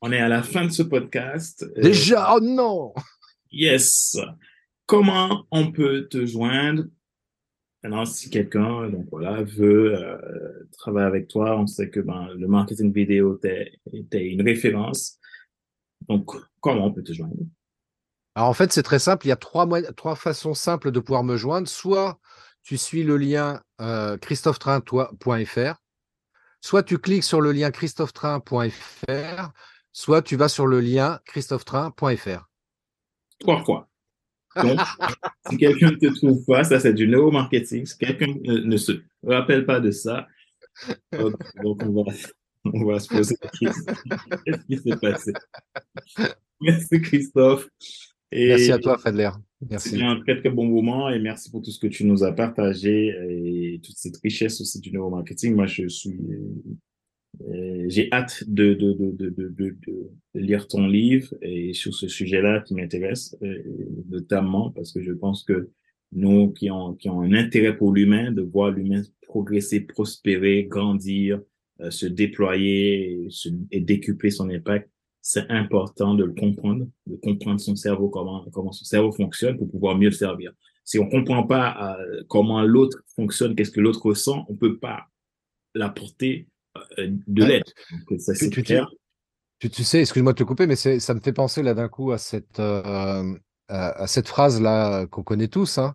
[0.00, 1.64] On est à la fin de ce podcast.
[1.76, 2.92] Euh, Déjà, oh non
[3.50, 4.18] Yes.
[4.86, 6.84] Comment on peut te joindre
[7.85, 12.49] Maintenant, si quelqu'un donc voilà, veut euh, travailler avec toi, on sait que ben, le
[12.49, 13.39] marketing vidéo
[13.93, 15.18] était une référence.
[16.09, 16.30] Donc,
[16.61, 17.35] comment on peut te joindre?
[18.35, 19.26] Alors, en fait, c'est très simple.
[19.26, 21.68] Il y a trois, trois façons simples de pouvoir me joindre.
[21.68, 22.18] Soit
[22.62, 25.74] tu suis le lien euh, christophetrain.fr,
[26.62, 29.51] soit tu cliques sur le lien christophetrain.fr,
[29.93, 32.49] soit tu vas sur le lien christophetrain.fr.
[33.41, 33.91] Trois fois.
[34.62, 34.78] Donc,
[35.50, 37.86] si quelqu'un ne te trouve pas, ça c'est du neuromarketing.
[37.86, 38.92] Si quelqu'un ne, se
[39.22, 40.26] rappelle pas de ça,
[41.12, 42.12] donc, on, va,
[42.64, 43.94] on, va, se poser la question.
[44.44, 45.32] Qu'est-ce qui s'est passé?
[46.61, 47.68] Merci Christophe.
[48.32, 49.30] merci à toi Fadler.
[49.68, 49.90] Merci.
[49.90, 52.32] C'était un très très bon moment et merci pour tout ce que tu nous as
[52.32, 55.55] partagé et toute cette richesse aussi du neuromarketing.
[55.55, 56.18] Moi, je suis
[57.89, 59.76] j'ai hâte de, de, de, de,
[60.35, 63.62] lire ton livre et sur ce sujet-là qui m'intéresse, euh,
[64.09, 65.70] notamment parce que je pense que
[66.12, 71.41] nous qui ont, qui ont un intérêt pour l'humain, de voir l'humain progresser, prospérer, grandir,
[71.80, 73.28] euh, se déployer
[73.70, 78.72] et, décupler son impact, c'est important de le comprendre, de comprendre son cerveau, comment, comment
[78.72, 80.53] son cerveau fonctionne pour pouvoir mieux le servir.
[80.85, 81.97] Si on comprend pas
[82.28, 85.07] comment l'autre fonctionne, qu'est-ce que l'autre ressent, on peut pas
[85.74, 86.53] l'apporter euh,
[86.99, 87.64] de l'aide.
[89.61, 92.12] Tu, tu, sais, excuse-moi de te couper, mais ça me fait penser là d'un coup
[92.12, 95.79] à cette, euh, à, cette phrase-là qu'on connaît tous.
[95.79, 95.95] Hein.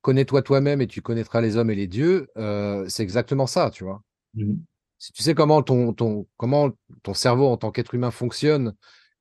[0.00, 2.28] Connais-toi toi-même et tu connaîtras les hommes et les dieux.
[2.36, 4.02] Euh, c'est exactement ça, tu vois.
[4.34, 4.54] Mmh.
[4.98, 6.70] Si tu sais comment ton, ton, comment
[7.02, 8.74] ton cerveau en tant qu'être humain fonctionne,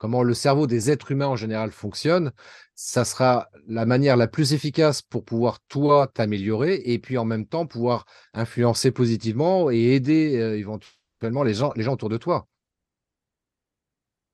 [0.04, 2.34] comment le cerveau des êtres humains en général fonctionne,
[2.76, 7.46] ça sera la manière la plus efficace pour pouvoir, toi, t'améliorer et puis en même
[7.46, 12.50] temps pouvoir influencer positivement et aider euh, éventuellement les gens, les gens autour de toi.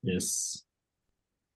[0.02, 0.66] Yes.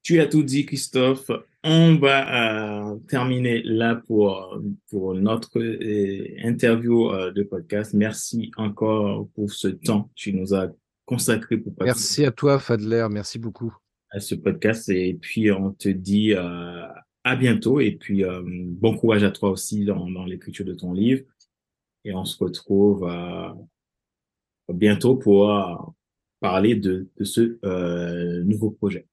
[0.04, 1.32] Tu as tout dit, Christophe.
[1.64, 4.62] on va euh, terminer là pour,
[4.92, 7.96] pour notre euh, interview euh, de podcast.
[7.96, 10.68] Merci encore pour ce temps que tu nous as
[11.04, 13.08] consacré pour Merci à toi, Fadler.
[13.10, 13.74] Merci beaucoup.
[14.14, 14.88] À ce podcast.
[14.90, 17.80] Et puis, on te dit à bientôt.
[17.80, 21.26] Et puis, bon courage à toi aussi dans, dans l'écriture de ton livre.
[22.06, 23.12] Et on se retrouve
[24.72, 25.96] bientôt pour
[26.40, 29.08] parler de, de ce nouveau projet.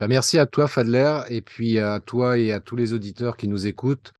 [0.00, 3.48] Bah, merci à toi, Fadler, et puis à toi et à tous les auditeurs qui
[3.48, 4.14] nous écoutent.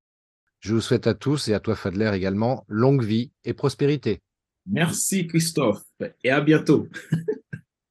[0.60, 4.20] Je vous souhaite à tous et à toi, Fadler également, longue vie et prospérité.
[4.66, 5.82] Merci, Christophe,
[6.22, 6.86] et à bientôt.